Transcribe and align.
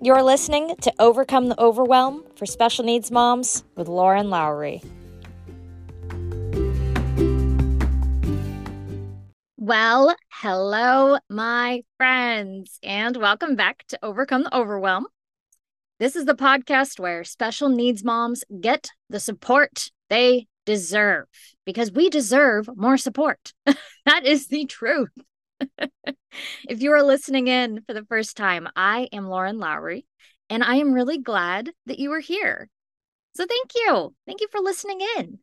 You're 0.00 0.22
listening 0.22 0.76
to 0.82 0.92
Overcome 1.00 1.48
the 1.48 1.60
Overwhelm 1.60 2.22
for 2.36 2.46
Special 2.46 2.84
Needs 2.84 3.10
Moms 3.10 3.64
with 3.74 3.88
Lauren 3.88 4.30
Lowery. 4.30 4.80
Well, 9.56 10.14
hello, 10.30 11.18
my 11.28 11.82
friends, 11.96 12.78
and 12.84 13.16
welcome 13.16 13.56
back 13.56 13.84
to 13.88 13.98
Overcome 14.00 14.44
the 14.44 14.56
Overwhelm. 14.56 15.08
This 15.98 16.14
is 16.14 16.26
the 16.26 16.36
podcast 16.36 17.00
where 17.00 17.24
special 17.24 17.68
needs 17.68 18.04
moms 18.04 18.44
get 18.60 18.90
the 19.10 19.18
support 19.18 19.90
they 20.08 20.46
deserve 20.64 21.26
because 21.66 21.90
we 21.90 22.08
deserve 22.08 22.70
more 22.76 22.98
support. 22.98 23.52
that 24.06 24.24
is 24.24 24.46
the 24.46 24.64
truth. 24.66 25.10
if 26.68 26.80
you 26.80 26.92
are 26.92 27.02
listening 27.02 27.48
in 27.48 27.82
for 27.86 27.94
the 27.94 28.04
first 28.04 28.36
time, 28.36 28.68
I 28.76 29.08
am 29.12 29.28
Lauren 29.28 29.58
Lowery, 29.58 30.06
and 30.50 30.62
I 30.62 30.76
am 30.76 30.92
really 30.92 31.18
glad 31.18 31.70
that 31.86 31.98
you 31.98 32.12
are 32.12 32.20
here. 32.20 32.68
So 33.34 33.46
thank 33.46 33.70
you. 33.74 34.14
Thank 34.26 34.40
you 34.40 34.48
for 34.50 34.60
listening 34.60 35.00
in. 35.16 35.38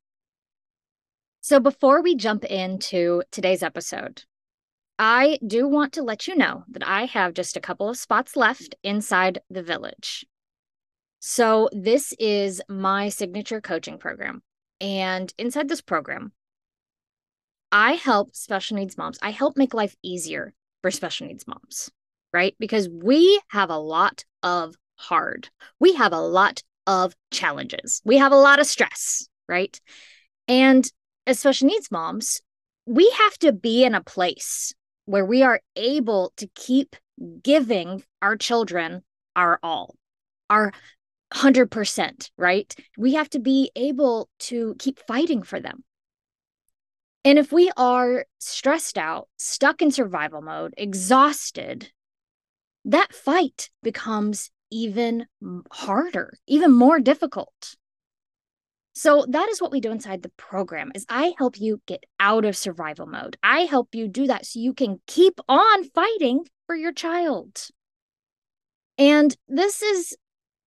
So 1.42 1.60
before 1.60 2.02
we 2.02 2.16
jump 2.16 2.44
into 2.44 3.24
today's 3.32 3.64
episode, 3.64 4.24
I 4.98 5.40
do 5.46 5.68
want 5.68 5.94
to 5.94 6.04
let 6.04 6.28
you 6.28 6.36
know 6.36 6.64
that 6.70 6.88
I 6.88 7.06
have 7.06 7.34
just 7.34 7.58
a 7.58 7.62
couple 7.62 7.90
of 7.90 7.98
spots 7.98 8.36
left 8.36 8.76
inside 8.84 9.40
the 9.50 9.62
village. 9.62 10.26
So, 11.20 11.70
this 11.72 12.14
is 12.20 12.62
my 12.70 13.10
signature 13.10 13.60
coaching 13.60 13.98
program. 13.98 14.44
And 14.80 15.34
inside 15.38 15.68
this 15.68 15.82
program, 15.82 16.32
I 17.76 17.96
help 17.96 18.34
special 18.34 18.78
needs 18.78 18.98
moms. 18.98 19.20
I 19.22 19.32
help 19.32 19.58
make 19.58 19.74
life 19.74 19.98
easier 20.02 20.54
for 20.82 20.92
special 20.92 21.28
needs 21.28 21.46
moms, 21.46 21.92
right? 22.32 22.56
Because 22.58 22.88
we 22.88 23.42
have 23.50 23.70
a 23.70 23.78
lot 23.78 24.24
of 24.44 24.76
hard, 24.96 25.50
we 25.78 25.94
have 25.96 26.14
a 26.14 26.22
lot 26.22 26.64
of 26.88 27.14
challenges, 27.32 28.02
we 28.06 28.18
have 28.18 28.32
a 28.32 28.38
lot 28.38 28.62
of 28.62 28.66
stress, 28.66 29.28
right? 29.50 29.78
And 30.48 30.90
as 31.28 31.40
special 31.40 31.68
needs 31.68 31.92
moms, 31.92 32.42
we 32.86 33.10
have 33.10 33.38
to 33.40 33.52
be 33.52 33.84
in 33.84 33.94
a 33.94 34.02
place 34.02 34.74
where 35.04 35.26
we 35.26 35.44
are 35.44 35.60
able 35.76 36.32
to 36.38 36.48
keep 36.56 36.96
giving 37.44 38.04
our 38.22 38.38
children 38.38 39.04
our 39.36 39.60
all, 39.62 39.98
our 40.50 40.72
100%, 41.34 42.32
right? 42.38 42.74
We 42.98 43.16
have 43.16 43.30
to 43.32 43.40
be 43.40 43.70
able 43.76 44.30
to 44.40 44.76
keep 44.80 45.06
fighting 45.06 45.44
for 45.44 45.60
them. 45.60 45.84
And 47.26 47.40
if 47.40 47.52
we 47.52 47.72
are 47.76 48.28
stressed 48.38 49.00
out, 49.00 49.28
stuck 49.38 49.82
in 49.82 49.90
survival 49.90 50.44
mode, 50.44 50.76
exhausted, 50.78 51.92
that 52.86 53.14
fight 53.14 53.72
becomes 53.82 54.52
even 54.72 55.26
harder, 55.72 56.38
even 56.46 56.72
more 56.72 57.00
difficult. 57.00 57.76
So 58.94 59.26
that 59.28 59.50
is 59.50 59.60
what 59.60 59.72
we 59.72 59.82
do 59.82 59.92
inside 59.92 60.22
the 60.22 60.32
program 60.38 60.92
is 60.94 61.04
I 61.10 61.34
help 61.40 61.60
you 61.60 61.82
get 61.88 62.06
out 62.20 62.46
of 62.46 62.56
survival 62.56 63.08
mode. 63.08 63.38
I 63.42 63.62
help 63.62 63.96
you 63.96 64.08
do 64.08 64.28
that 64.28 64.46
so 64.46 64.60
you 64.60 64.74
can 64.74 65.02
keep 65.08 65.40
on 65.50 65.84
fighting 65.84 66.46
for 66.68 66.76
your 66.76 66.94
child. 66.94 67.70
And 69.00 69.36
this 69.48 69.82
is 69.82 70.16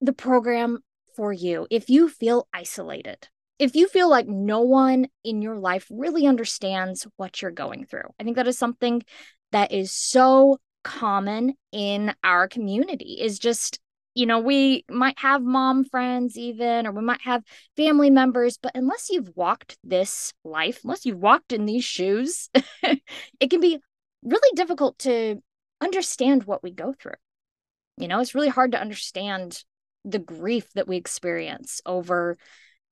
the 0.01 0.13
program 0.13 0.81
for 1.15 1.33
you 1.33 1.69
if 1.71 1.89
you 1.89 2.09
feel 2.09 2.49
isolated 2.53 3.29
if 3.59 3.75
you 3.75 3.89
feel 3.89 4.09
like 4.09 4.27
no 4.27 4.61
one 4.61 5.09
in 5.25 5.43
your 5.43 5.57
life 5.57 5.87
really 5.91 6.27
understands 6.27 7.07
what 7.17 7.43
you're 7.43 7.51
going 7.51 7.85
through, 7.85 8.09
I 8.19 8.25
think 8.25 8.37
that 8.37 8.49
is 8.49 8.59
something 8.59 9.03
that 9.53 9.73
is 9.73 9.93
so 9.93 10.59
common 10.85 11.55
in 11.73 12.15
our 12.23 12.49
community 12.49 13.19
is 13.21 13.39
just 13.39 13.81
you 14.15 14.25
know 14.27 14.39
we 14.39 14.85
might 14.89 15.19
have 15.19 15.43
mom 15.43 15.85
friends 15.85 16.39
even 16.39 16.87
or 16.87 16.93
we 16.93 17.03
might 17.03 17.21
have 17.23 17.43
family 17.77 18.09
members 18.11 18.59
but 18.63 18.73
unless 18.75 19.11
you've 19.11 19.31
walked 19.35 19.77
this 19.83 20.33
life 20.45 20.81
unless 20.85 21.05
you've 21.05 21.19
walked 21.19 21.53
in 21.53 21.67
these 21.67 21.85
shoes 21.85 22.49
it 22.83 23.51
can 23.51 23.61
be 23.61 23.79
really 24.23 24.55
difficult 24.55 24.99
to 25.01 25.43
understand 25.81 26.45
what 26.45 26.63
we 26.63 26.71
go 26.71 26.93
through. 26.93 27.13
You 27.97 28.09
know 28.09 28.21
it's 28.21 28.35
really 28.35 28.49
hard 28.49 28.73
to 28.73 28.81
understand 28.81 29.63
the 30.05 30.19
grief 30.19 30.73
that 30.75 30.89
we 30.89 30.97
experience 30.97 31.81
over 31.85 32.37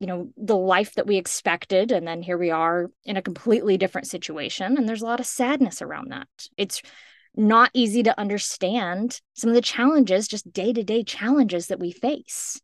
you 0.01 0.07
know 0.07 0.29
the 0.37 0.57
life 0.57 0.95
that 0.95 1.07
we 1.07 1.17
expected 1.17 1.91
and 1.91 2.07
then 2.07 2.23
here 2.23 2.39
we 2.39 2.51
are 2.51 2.91
in 3.05 3.17
a 3.17 3.23
completely 3.23 3.79
different 3.79 4.07
situation 4.07 4.77
and 4.77 4.89
there's 4.89 5.03
a 5.03 5.07
lot 5.07 5.21
of 5.21 5.27
sadness 5.27 5.81
around 5.81 6.11
that. 6.11 6.29
It's 6.57 6.83
not 7.34 7.71
easy 7.75 8.03
to 8.03 8.19
understand 8.19 9.21
some 9.35 9.51
of 9.51 9.55
the 9.55 9.61
challenges 9.61 10.29
just 10.29 10.53
day-to-day 10.53 11.05
challenges 11.05 11.67
that 11.67 11.81
we 11.81 11.93
face. 11.93 12.61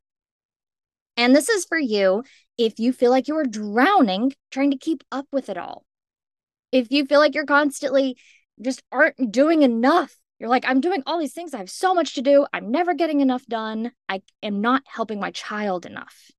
And 1.17 1.37
this 1.37 1.49
is 1.49 1.67
for 1.67 1.79
you 1.79 2.25
if 2.57 2.79
you 2.79 2.93
feel 2.93 3.11
like 3.11 3.29
you're 3.29 3.45
drowning 3.45 4.33
trying 4.51 4.71
to 4.71 4.79
keep 4.79 5.05
up 5.13 5.27
with 5.33 5.49
it 5.49 5.59
all. 5.59 5.85
If 6.71 6.91
you 6.91 7.05
feel 7.05 7.21
like 7.21 7.35
you're 7.35 7.45
constantly 7.45 8.17
just 8.61 8.83
aren't 8.93 9.33
doing 9.33 9.63
enough 9.63 10.15
you're 10.39 10.51
like 10.51 10.65
i'm 10.67 10.81
doing 10.81 11.03
all 11.07 11.19
these 11.19 11.33
things 11.33 11.55
i 11.55 11.59
have 11.59 11.71
so 11.71 11.95
much 11.95 12.15
to 12.15 12.23
do 12.23 12.47
i'm 12.53 12.71
never 12.71 12.95
getting 12.95 13.21
enough 13.21 13.45
done 13.47 13.93
i 14.09 14.21
am 14.43 14.61
not 14.61 14.83
helping 14.87 15.19
my 15.19 15.31
child 15.31 15.87
enough 15.87 16.31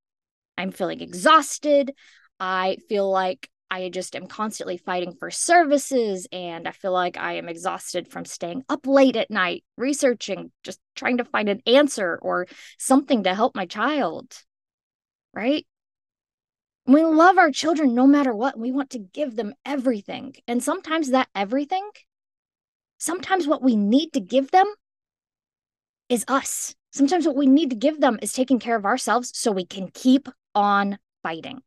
I'm 0.63 0.72
feeling 0.72 1.01
exhausted. 1.01 1.94
I 2.40 2.78
feel 2.88 3.09
like 3.12 3.50
I 3.69 3.90
just 3.90 4.16
am 4.16 4.28
constantly 4.28 4.78
fighting 4.78 5.13
for 5.19 5.29
services 5.29 6.28
and 6.31 6.68
I 6.68 6.72
feel 6.72 6.94
like 6.94 7.18
I 7.18 7.34
am 7.34 7.50
exhausted 7.50 8.07
from 8.07 8.24
staying 8.24 8.63
up 8.69 8.88
late 8.88 9.16
at 9.16 9.29
night, 9.29 9.63
researching, 9.78 10.52
just 10.63 10.79
trying 10.96 11.18
to 11.18 11.25
find 11.25 11.50
an 11.50 11.62
answer 11.68 12.18
or 12.22 12.47
something 12.79 13.23
to 13.23 13.35
help 13.35 13.56
my 13.56 13.66
child. 13.66 14.38
Right? 15.34 15.66
We 16.85 17.03
love 17.03 17.38
our 17.38 17.52
children 17.52 17.94
no 17.94 18.07
matter 18.07 18.34
what. 18.34 18.57
We 18.57 18.72
want 18.72 18.91
to 18.91 19.00
give 19.00 19.35
them 19.35 19.53
everything. 19.66 20.35
And 20.47 20.63
sometimes 20.63 21.09
that 21.09 21.28
everything, 21.35 21.90
sometimes 23.00 23.47
what 23.47 23.63
we 23.63 23.75
need 23.75 24.13
to 24.13 24.22
give 24.22 24.52
them 24.52 24.72
is 26.09 26.23
us. 26.28 26.73
Sometimes 26.91 27.25
what 27.25 27.35
we 27.35 27.47
need 27.47 27.72
to 27.72 27.75
give 27.75 28.00
them 28.00 28.19
is 28.22 28.34
taking 28.34 28.59
care 28.59 28.75
of 28.75 28.85
ourselves 28.85 29.31
so 29.34 29.52
we 29.52 29.66
can 29.66 29.90
keep 29.94 30.29
on 30.56 30.97
fighting. 31.22 31.62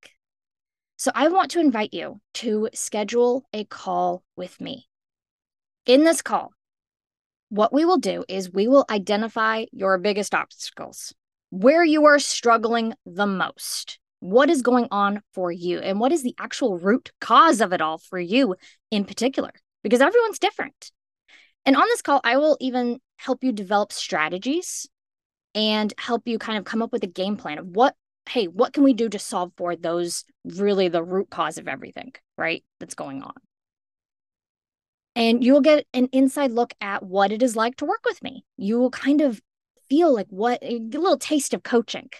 So 0.96 1.10
I 1.14 1.28
want 1.28 1.50
to 1.52 1.60
invite 1.60 1.92
you 1.92 2.20
to 2.34 2.70
schedule 2.72 3.44
a 3.52 3.64
call 3.64 4.22
with 4.36 4.60
me. 4.60 4.86
In 5.84 6.04
this 6.04 6.22
call, 6.22 6.52
what 7.48 7.72
we 7.72 7.84
will 7.84 7.98
do 7.98 8.24
is 8.28 8.50
we 8.50 8.66
will 8.66 8.86
identify 8.90 9.66
your 9.72 9.98
biggest 9.98 10.34
obstacles, 10.34 11.14
where 11.50 11.84
you 11.84 12.06
are 12.06 12.18
struggling 12.18 12.94
the 13.04 13.26
most, 13.26 13.98
what 14.20 14.50
is 14.50 14.62
going 14.62 14.88
on 14.90 15.22
for 15.32 15.52
you, 15.52 15.78
and 15.78 16.00
what 16.00 16.12
is 16.12 16.22
the 16.22 16.34
actual 16.38 16.78
root 16.78 17.12
cause 17.20 17.60
of 17.60 17.72
it 17.72 17.80
all 17.80 17.98
for 17.98 18.18
you 18.18 18.56
in 18.90 19.04
particular, 19.04 19.52
because 19.82 20.00
everyone's 20.00 20.38
different. 20.38 20.90
And 21.64 21.76
on 21.76 21.84
this 21.88 22.02
call, 22.02 22.20
I 22.24 22.36
will 22.38 22.56
even 22.60 23.00
help 23.16 23.44
you 23.44 23.52
develop 23.52 23.92
strategies 23.92 24.88
and 25.54 25.92
help 25.98 26.22
you 26.26 26.38
kind 26.38 26.58
of 26.58 26.64
come 26.64 26.82
up 26.82 26.92
with 26.92 27.04
a 27.04 27.08
game 27.08 27.36
plan 27.36 27.58
of 27.58 27.66
what 27.66 27.94
hey, 28.28 28.46
what 28.46 28.72
can 28.72 28.82
we 28.82 28.92
do 28.92 29.08
to 29.08 29.18
solve 29.18 29.52
for 29.56 29.76
those 29.76 30.24
really 30.44 30.88
the 30.88 31.02
root 31.02 31.30
cause 31.30 31.58
of 31.58 31.68
everything, 31.68 32.12
right? 32.36 32.64
That's 32.80 32.94
going 32.94 33.22
on. 33.22 33.34
And 35.14 35.42
you'll 35.42 35.62
get 35.62 35.86
an 35.94 36.08
inside 36.12 36.50
look 36.50 36.74
at 36.80 37.02
what 37.02 37.32
it 37.32 37.42
is 37.42 37.56
like 37.56 37.76
to 37.76 37.86
work 37.86 38.04
with 38.04 38.22
me. 38.22 38.44
You 38.56 38.78
will 38.78 38.90
kind 38.90 39.20
of 39.20 39.40
feel 39.88 40.12
like 40.12 40.26
what 40.28 40.58
a 40.62 40.78
little 40.78 41.16
taste 41.16 41.54
of 41.54 41.62
coaching. 41.62 42.10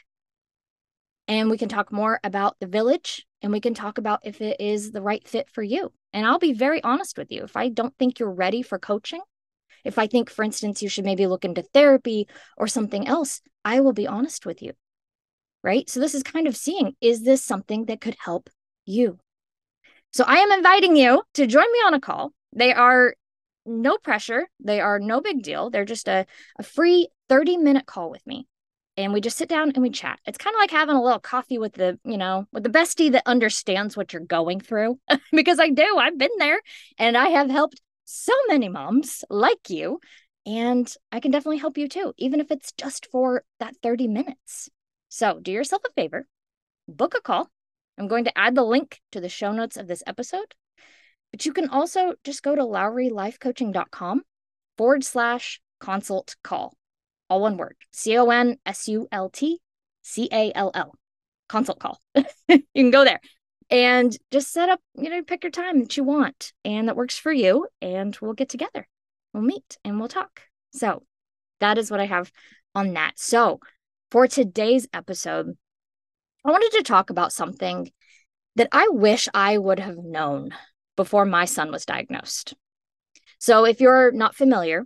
And 1.28 1.50
we 1.50 1.58
can 1.58 1.68
talk 1.68 1.92
more 1.92 2.20
about 2.24 2.56
the 2.60 2.66
village 2.66 3.26
and 3.42 3.52
we 3.52 3.60
can 3.60 3.74
talk 3.74 3.98
about 3.98 4.20
if 4.24 4.40
it 4.40 4.60
is 4.60 4.92
the 4.92 5.02
right 5.02 5.26
fit 5.26 5.50
for 5.50 5.62
you. 5.62 5.92
And 6.12 6.24
I'll 6.24 6.38
be 6.38 6.52
very 6.52 6.82
honest 6.82 7.18
with 7.18 7.30
you. 7.30 7.42
If 7.42 7.56
I 7.56 7.68
don't 7.68 7.94
think 7.98 8.18
you're 8.18 8.30
ready 8.30 8.62
for 8.62 8.78
coaching, 8.78 9.20
if 9.84 9.98
I 9.98 10.06
think, 10.06 10.30
for 10.30 10.42
instance, 10.44 10.82
you 10.82 10.88
should 10.88 11.04
maybe 11.04 11.26
look 11.26 11.44
into 11.44 11.62
therapy 11.62 12.28
or 12.56 12.66
something 12.66 13.06
else, 13.06 13.42
I 13.64 13.80
will 13.80 13.92
be 13.92 14.06
honest 14.06 14.46
with 14.46 14.62
you 14.62 14.72
right? 15.62 15.88
So 15.88 16.00
this 16.00 16.14
is 16.14 16.22
kind 16.22 16.46
of 16.46 16.56
seeing 16.56 16.94
is 17.00 17.22
this 17.22 17.42
something 17.42 17.86
that 17.86 18.00
could 18.00 18.16
help 18.18 18.50
you? 18.84 19.18
So 20.12 20.24
I 20.26 20.36
am 20.36 20.52
inviting 20.52 20.96
you 20.96 21.22
to 21.34 21.46
join 21.46 21.70
me 21.72 21.78
on 21.80 21.94
a 21.94 22.00
call. 22.00 22.32
They 22.54 22.72
are 22.72 23.14
no 23.66 23.98
pressure, 23.98 24.48
they 24.60 24.80
are 24.80 24.98
no 24.98 25.20
big 25.20 25.42
deal. 25.42 25.70
They're 25.70 25.84
just 25.84 26.08
a, 26.08 26.26
a 26.58 26.62
free 26.62 27.08
30 27.28 27.58
minute 27.58 27.86
call 27.86 28.10
with 28.10 28.26
me. 28.26 28.46
And 28.96 29.12
we 29.12 29.20
just 29.20 29.36
sit 29.36 29.50
down 29.50 29.72
and 29.72 29.82
we 29.82 29.90
chat. 29.90 30.18
It's 30.24 30.38
kind 30.38 30.54
of 30.54 30.60
like 30.60 30.70
having 30.70 30.96
a 30.96 31.02
little 31.02 31.18
coffee 31.18 31.58
with 31.58 31.74
the, 31.74 31.98
you 32.02 32.16
know, 32.16 32.46
with 32.50 32.62
the 32.62 32.70
bestie 32.70 33.12
that 33.12 33.24
understands 33.26 33.94
what 33.94 34.12
you're 34.12 34.22
going 34.22 34.58
through. 34.60 34.98
because 35.32 35.60
I 35.60 35.68
do, 35.68 35.98
I've 35.98 36.16
been 36.16 36.30
there 36.38 36.60
and 36.98 37.14
I 37.16 37.28
have 37.28 37.50
helped 37.50 37.82
so 38.06 38.32
many 38.48 38.70
moms 38.70 39.22
like 39.28 39.68
you. 39.68 40.00
And 40.46 40.90
I 41.10 41.20
can 41.20 41.32
definitely 41.32 41.58
help 41.58 41.76
you 41.76 41.88
too, 41.88 42.14
even 42.16 42.40
if 42.40 42.50
it's 42.50 42.72
just 42.72 43.08
for 43.10 43.42
that 43.58 43.74
30 43.82 44.08
minutes. 44.08 44.70
So 45.08 45.38
do 45.40 45.52
yourself 45.52 45.82
a 45.86 45.92
favor, 45.92 46.26
book 46.88 47.14
a 47.16 47.20
call. 47.20 47.50
I'm 47.98 48.08
going 48.08 48.24
to 48.24 48.38
add 48.38 48.54
the 48.54 48.64
link 48.64 49.00
to 49.12 49.20
the 49.20 49.28
show 49.28 49.52
notes 49.52 49.76
of 49.76 49.86
this 49.86 50.02
episode. 50.06 50.54
But 51.32 51.46
you 51.46 51.52
can 51.52 51.68
also 51.68 52.14
just 52.24 52.42
go 52.42 52.54
to 52.54 52.62
lowerylifecoaching.com 52.62 54.22
forward 54.76 55.04
slash 55.04 55.60
consult 55.80 56.36
call. 56.42 56.76
all 57.28 57.40
one 57.40 57.56
word 57.56 57.76
C 57.90 58.16
O 58.16 58.30
N 58.30 58.58
S 58.64 58.88
U 58.88 59.08
L 59.10 59.28
T 59.30 59.60
C 60.02 60.28
A 60.32 60.52
L 60.54 60.70
L. 60.74 60.94
Consult 61.48 61.78
call. 61.78 62.00
you 62.48 62.62
can 62.74 62.90
go 62.90 63.04
there 63.04 63.20
and 63.70 64.16
just 64.30 64.52
set 64.52 64.68
up, 64.68 64.80
you 64.94 65.10
know, 65.10 65.22
pick 65.22 65.42
your 65.44 65.50
time 65.50 65.80
that 65.80 65.96
you 65.96 66.04
want 66.04 66.52
and 66.64 66.88
that 66.88 66.96
works 66.96 67.18
for 67.18 67.32
you. 67.32 67.66
And 67.80 68.16
we'll 68.20 68.32
get 68.34 68.48
together. 68.48 68.86
We'll 69.32 69.42
meet 69.42 69.78
and 69.84 69.98
we'll 69.98 70.08
talk. 70.08 70.42
So 70.72 71.02
that 71.60 71.78
is 71.78 71.90
what 71.90 72.00
I 72.00 72.06
have 72.06 72.30
on 72.74 72.94
that. 72.94 73.12
So 73.16 73.60
for 74.10 74.26
today's 74.26 74.86
episode, 74.92 75.56
I 76.44 76.50
wanted 76.50 76.76
to 76.76 76.82
talk 76.82 77.10
about 77.10 77.32
something 77.32 77.90
that 78.54 78.68
I 78.72 78.88
wish 78.90 79.28
I 79.34 79.58
would 79.58 79.78
have 79.78 79.96
known 79.98 80.50
before 80.96 81.24
my 81.24 81.44
son 81.44 81.70
was 81.70 81.84
diagnosed. 81.84 82.54
So, 83.38 83.66
if 83.66 83.80
you're 83.80 84.12
not 84.12 84.34
familiar, 84.34 84.84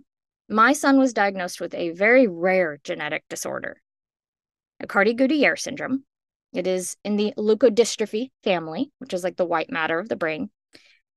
my 0.49 0.73
son 0.73 0.99
was 0.99 1.13
diagnosed 1.13 1.61
with 1.61 1.73
a 1.73 1.91
very 1.91 2.27
rare 2.27 2.79
genetic 2.83 3.23
disorder, 3.29 3.81
Aicardi-Goutieres 4.83 5.59
syndrome. 5.59 6.03
It 6.53 6.67
is 6.67 6.97
in 7.05 7.15
the 7.15 7.33
leukodystrophy 7.37 8.31
family, 8.43 8.91
which 8.97 9.13
is 9.13 9.23
like 9.23 9.37
the 9.37 9.45
white 9.45 9.71
matter 9.71 9.99
of 9.99 10.09
the 10.09 10.17
brain. 10.17 10.49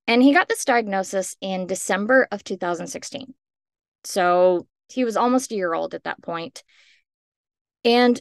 And 0.06 0.22
he 0.22 0.32
got 0.32 0.48
this 0.48 0.64
diagnosis 0.64 1.36
in 1.40 1.66
December 1.66 2.28
of 2.30 2.44
2016. 2.44 3.34
So 4.04 4.68
he 4.88 5.04
was 5.04 5.16
almost 5.16 5.50
a 5.50 5.56
year 5.56 5.74
old 5.74 5.94
at 5.94 6.04
that 6.04 6.22
point. 6.22 6.62
And 7.84 8.20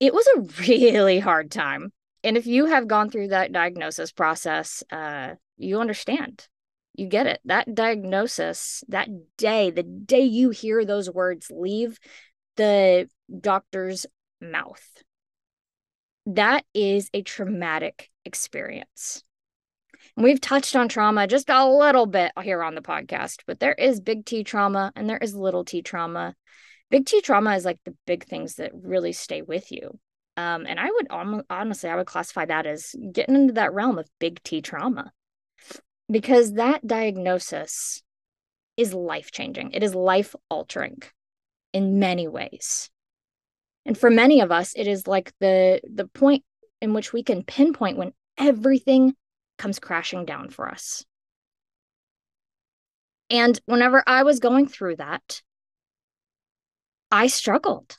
it 0.00 0.12
was 0.12 0.26
a 0.26 0.40
really 0.68 1.18
hard 1.18 1.50
time. 1.50 1.92
And 2.24 2.36
if 2.36 2.46
you 2.46 2.66
have 2.66 2.88
gone 2.88 3.10
through 3.10 3.28
that 3.28 3.52
diagnosis 3.52 4.12
process, 4.12 4.82
uh, 4.90 5.34
you 5.56 5.80
understand. 5.80 6.46
You 6.94 7.06
get 7.06 7.26
it. 7.26 7.40
That 7.44 7.74
diagnosis, 7.74 8.84
that 8.88 9.08
day, 9.38 9.70
the 9.70 9.82
day 9.82 10.22
you 10.22 10.50
hear 10.50 10.84
those 10.84 11.10
words 11.10 11.50
leave 11.50 11.98
the 12.56 13.08
doctor's 13.40 14.06
mouth, 14.40 14.86
that 16.26 16.64
is 16.74 17.08
a 17.14 17.22
traumatic 17.22 18.10
experience. 18.24 19.24
And 20.16 20.24
we've 20.24 20.40
touched 20.40 20.76
on 20.76 20.88
trauma 20.88 21.26
just 21.26 21.48
a 21.48 21.68
little 21.68 22.06
bit 22.06 22.32
here 22.42 22.62
on 22.62 22.74
the 22.74 22.82
podcast, 22.82 23.40
but 23.46 23.60
there 23.60 23.74
is 23.74 24.00
big 24.00 24.26
T 24.26 24.44
trauma 24.44 24.92
and 24.94 25.08
there 25.08 25.18
is 25.18 25.34
little 25.34 25.64
t 25.64 25.80
trauma. 25.82 26.34
Big 26.92 27.06
T 27.06 27.22
trauma 27.22 27.56
is 27.56 27.64
like 27.64 27.78
the 27.84 27.96
big 28.06 28.24
things 28.24 28.56
that 28.56 28.70
really 28.74 29.12
stay 29.12 29.40
with 29.40 29.72
you. 29.72 29.98
Um, 30.36 30.66
and 30.66 30.78
I 30.78 30.90
would 30.90 31.44
honestly, 31.50 31.88
I 31.88 31.96
would 31.96 32.06
classify 32.06 32.44
that 32.44 32.66
as 32.66 32.94
getting 33.12 33.34
into 33.34 33.54
that 33.54 33.72
realm 33.72 33.98
of 33.98 34.08
big 34.18 34.42
T 34.42 34.60
trauma 34.60 35.10
because 36.10 36.52
that 36.52 36.86
diagnosis 36.86 38.02
is 38.76 38.92
life 38.92 39.32
changing. 39.32 39.70
It 39.72 39.82
is 39.82 39.94
life 39.94 40.36
altering 40.50 41.02
in 41.72 41.98
many 41.98 42.28
ways. 42.28 42.90
And 43.86 43.96
for 43.96 44.10
many 44.10 44.40
of 44.40 44.52
us, 44.52 44.74
it 44.76 44.86
is 44.86 45.06
like 45.06 45.32
the 45.40 45.80
the 45.82 46.06
point 46.06 46.44
in 46.82 46.92
which 46.92 47.14
we 47.14 47.22
can 47.22 47.42
pinpoint 47.42 47.96
when 47.96 48.12
everything 48.36 49.14
comes 49.56 49.78
crashing 49.78 50.26
down 50.26 50.50
for 50.50 50.68
us. 50.68 51.06
And 53.30 53.58
whenever 53.64 54.02
I 54.06 54.24
was 54.24 54.40
going 54.40 54.68
through 54.68 54.96
that, 54.96 55.40
I 57.12 57.28
struggled. 57.28 57.98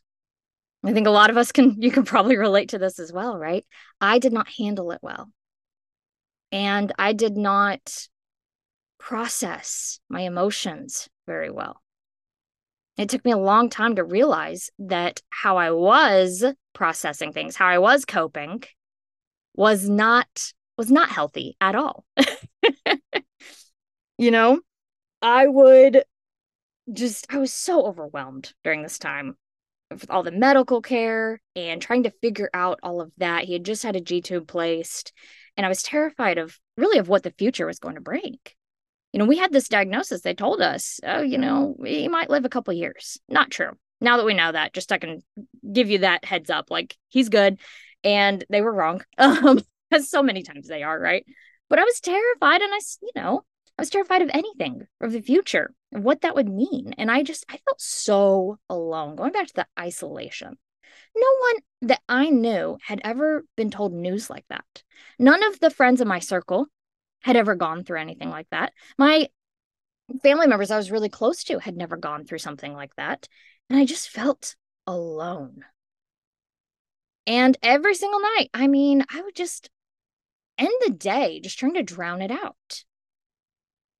I 0.83 0.91
think 0.91 1.07
a 1.07 1.11
lot 1.11 1.29
of 1.29 1.37
us 1.37 1.51
can, 1.51 1.81
you 1.81 1.91
can 1.91 2.03
probably 2.03 2.35
relate 2.35 2.69
to 2.69 2.79
this 2.79 2.99
as 2.99 3.13
well, 3.13 3.37
right? 3.37 3.65
I 4.01 4.19
did 4.19 4.33
not 4.33 4.49
handle 4.49 4.91
it 4.91 4.99
well. 5.01 5.29
And 6.51 6.91
I 6.99 7.13
did 7.13 7.37
not 7.37 8.07
process 8.99 9.99
my 10.09 10.21
emotions 10.21 11.07
very 11.25 11.49
well. 11.49 11.81
It 12.97 13.09
took 13.09 13.23
me 13.23 13.31
a 13.31 13.37
long 13.37 13.69
time 13.69 13.95
to 13.95 14.03
realize 14.03 14.69
that 14.79 15.21
how 15.29 15.57
I 15.57 15.71
was 15.71 16.43
processing 16.73 17.33
things, 17.33 17.55
how 17.55 17.67
I 17.67 17.79
was 17.79 18.05
coping 18.05 18.63
was 19.55 19.87
not 19.87 20.53
was 20.77 20.91
not 20.91 21.09
healthy 21.09 21.55
at 21.61 21.75
all. 21.75 22.03
you 24.17 24.31
know, 24.31 24.59
I 25.21 25.47
would 25.47 26.03
just 26.91 27.25
I 27.29 27.37
was 27.37 27.53
so 27.53 27.85
overwhelmed 27.85 28.53
during 28.63 28.81
this 28.81 28.99
time 28.99 29.37
with 29.89 30.09
all 30.09 30.23
the 30.23 30.31
medical 30.31 30.81
care 30.81 31.41
and 31.55 31.81
trying 31.81 32.03
to 32.03 32.13
figure 32.21 32.49
out 32.53 32.79
all 32.83 33.01
of 33.01 33.11
that. 33.17 33.45
He 33.45 33.53
had 33.53 33.65
just 33.65 33.83
had 33.83 33.95
a 33.95 34.01
G 34.01 34.21
tube 34.21 34.47
placed, 34.47 35.13
and 35.55 35.65
I 35.65 35.69
was 35.69 35.83
terrified 35.83 36.37
of 36.37 36.59
really 36.77 36.97
of 36.97 37.07
what 37.07 37.23
the 37.23 37.33
future 37.37 37.65
was 37.65 37.79
going 37.79 37.95
to 37.95 38.01
bring. 38.01 38.37
You 39.11 39.19
know, 39.19 39.25
we 39.25 39.37
had 39.37 39.51
this 39.51 39.69
diagnosis. 39.69 40.21
They 40.21 40.33
told 40.33 40.61
us, 40.61 40.99
oh, 41.03 41.21
you 41.21 41.37
know, 41.37 41.75
he 41.85 42.07
might 42.07 42.31
live 42.31 42.45
a 42.45 42.49
couple 42.49 42.73
years. 42.73 43.19
Not 43.29 43.51
true. 43.51 43.71
Now 44.01 44.17
that 44.17 44.25
we 44.25 44.33
know 44.33 44.51
that, 44.51 44.73
just 44.73 44.91
I 44.91 44.97
can 44.97 45.21
give 45.71 45.89
you 45.89 45.99
that 45.99 46.25
heads 46.25 46.49
up. 46.49 46.71
Like 46.71 46.97
he's 47.09 47.29
good, 47.29 47.59
and 48.03 48.43
they 48.49 48.61
were 48.61 48.73
wrong. 48.73 49.03
Um, 49.17 49.61
as 49.91 50.09
so 50.09 50.23
many 50.23 50.41
times 50.41 50.67
they 50.67 50.81
are, 50.81 50.99
right? 50.99 51.23
But 51.69 51.77
I 51.77 51.83
was 51.83 51.99
terrified, 51.99 52.61
and 52.61 52.73
I, 52.73 52.79
you 53.01 53.11
know, 53.15 53.43
I 53.77 53.81
was 53.81 53.91
terrified 53.91 54.23
of 54.23 54.29
anything, 54.33 54.87
of 54.99 55.11
the 55.11 55.21
future, 55.21 55.71
what 55.95 56.21
that 56.21 56.35
would 56.35 56.49
mean. 56.49 56.93
And 56.97 57.11
I 57.11 57.23
just, 57.23 57.45
I 57.49 57.57
felt 57.57 57.81
so 57.81 58.59
alone. 58.69 59.15
Going 59.15 59.31
back 59.31 59.47
to 59.47 59.53
the 59.53 59.67
isolation. 59.79 60.57
No 61.15 61.27
one 61.39 61.89
that 61.89 62.01
I 62.09 62.29
knew 62.29 62.77
had 62.81 63.01
ever 63.03 63.45
been 63.55 63.69
told 63.69 63.93
news 63.93 64.29
like 64.29 64.45
that. 64.49 64.83
None 65.19 65.43
of 65.43 65.59
the 65.59 65.69
friends 65.69 66.01
in 66.01 66.07
my 66.07 66.19
circle 66.19 66.67
had 67.21 67.35
ever 67.35 67.55
gone 67.55 67.83
through 67.83 67.99
anything 67.99 68.29
like 68.29 68.47
that. 68.51 68.73
My 68.97 69.29
family 70.21 70.47
members 70.47 70.71
I 70.71 70.77
was 70.77 70.91
really 70.91 71.09
close 71.09 71.43
to 71.45 71.59
had 71.59 71.77
never 71.77 71.97
gone 71.97 72.25
through 72.25 72.39
something 72.39 72.73
like 72.73 72.95
that. 72.95 73.27
And 73.69 73.79
I 73.79 73.85
just 73.85 74.09
felt 74.09 74.55
alone. 74.85 75.65
And 77.25 77.57
every 77.63 77.95
single 77.95 78.19
night, 78.19 78.49
I 78.53 78.67
mean, 78.67 79.05
I 79.09 79.21
would 79.21 79.35
just 79.35 79.69
end 80.57 80.73
the 80.85 80.91
day 80.91 81.39
just 81.41 81.57
trying 81.57 81.75
to 81.75 81.83
drown 81.83 82.21
it 82.21 82.31
out. 82.31 82.83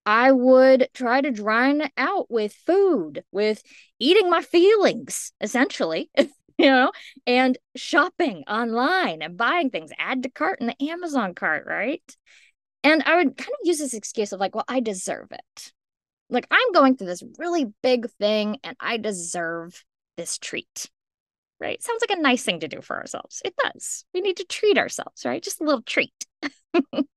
I 0.05 0.31
would 0.31 0.89
try 0.93 1.21
to 1.21 1.31
drown 1.31 1.83
out 1.97 2.29
with 2.29 2.53
food, 2.53 3.23
with 3.31 3.63
eating 3.99 4.29
my 4.29 4.41
feelings, 4.41 5.31
essentially, 5.39 6.09
you 6.17 6.65
know, 6.65 6.91
and 7.25 7.57
shopping 7.75 8.43
online 8.47 9.21
and 9.21 9.37
buying 9.37 9.69
things, 9.69 9.91
add 9.97 10.23
to 10.23 10.29
cart 10.29 10.59
in 10.61 10.67
the 10.67 10.89
Amazon 10.89 11.33
cart, 11.33 11.65
right? 11.67 12.03
And 12.83 13.01
I 13.03 13.15
would 13.15 13.37
kind 13.37 13.49
of 13.49 13.67
use 13.67 13.79
this 13.79 13.93
excuse 13.93 14.33
of 14.33 14.39
like, 14.39 14.55
well, 14.55 14.65
I 14.67 14.81
deserve 14.81 15.31
it. 15.31 15.71
Like, 16.29 16.47
I'm 16.51 16.71
going 16.73 16.97
through 16.97 17.07
this 17.07 17.23
really 17.37 17.73
big 17.81 18.09
thing 18.19 18.57
and 18.63 18.75
I 18.79 18.97
deserve 18.97 19.83
this 20.17 20.37
treat, 20.37 20.89
right? 21.59 21.81
Sounds 21.81 22.03
like 22.07 22.17
a 22.17 22.21
nice 22.21 22.43
thing 22.43 22.59
to 22.61 22.67
do 22.67 22.81
for 22.81 22.97
ourselves. 22.97 23.41
It 23.45 23.55
does. 23.63 24.03
We 24.13 24.21
need 24.21 24.37
to 24.37 24.45
treat 24.45 24.77
ourselves, 24.77 25.23
right? 25.25 25.41
Just 25.41 25.61
a 25.61 25.63
little 25.63 25.83
treat. 25.83 26.13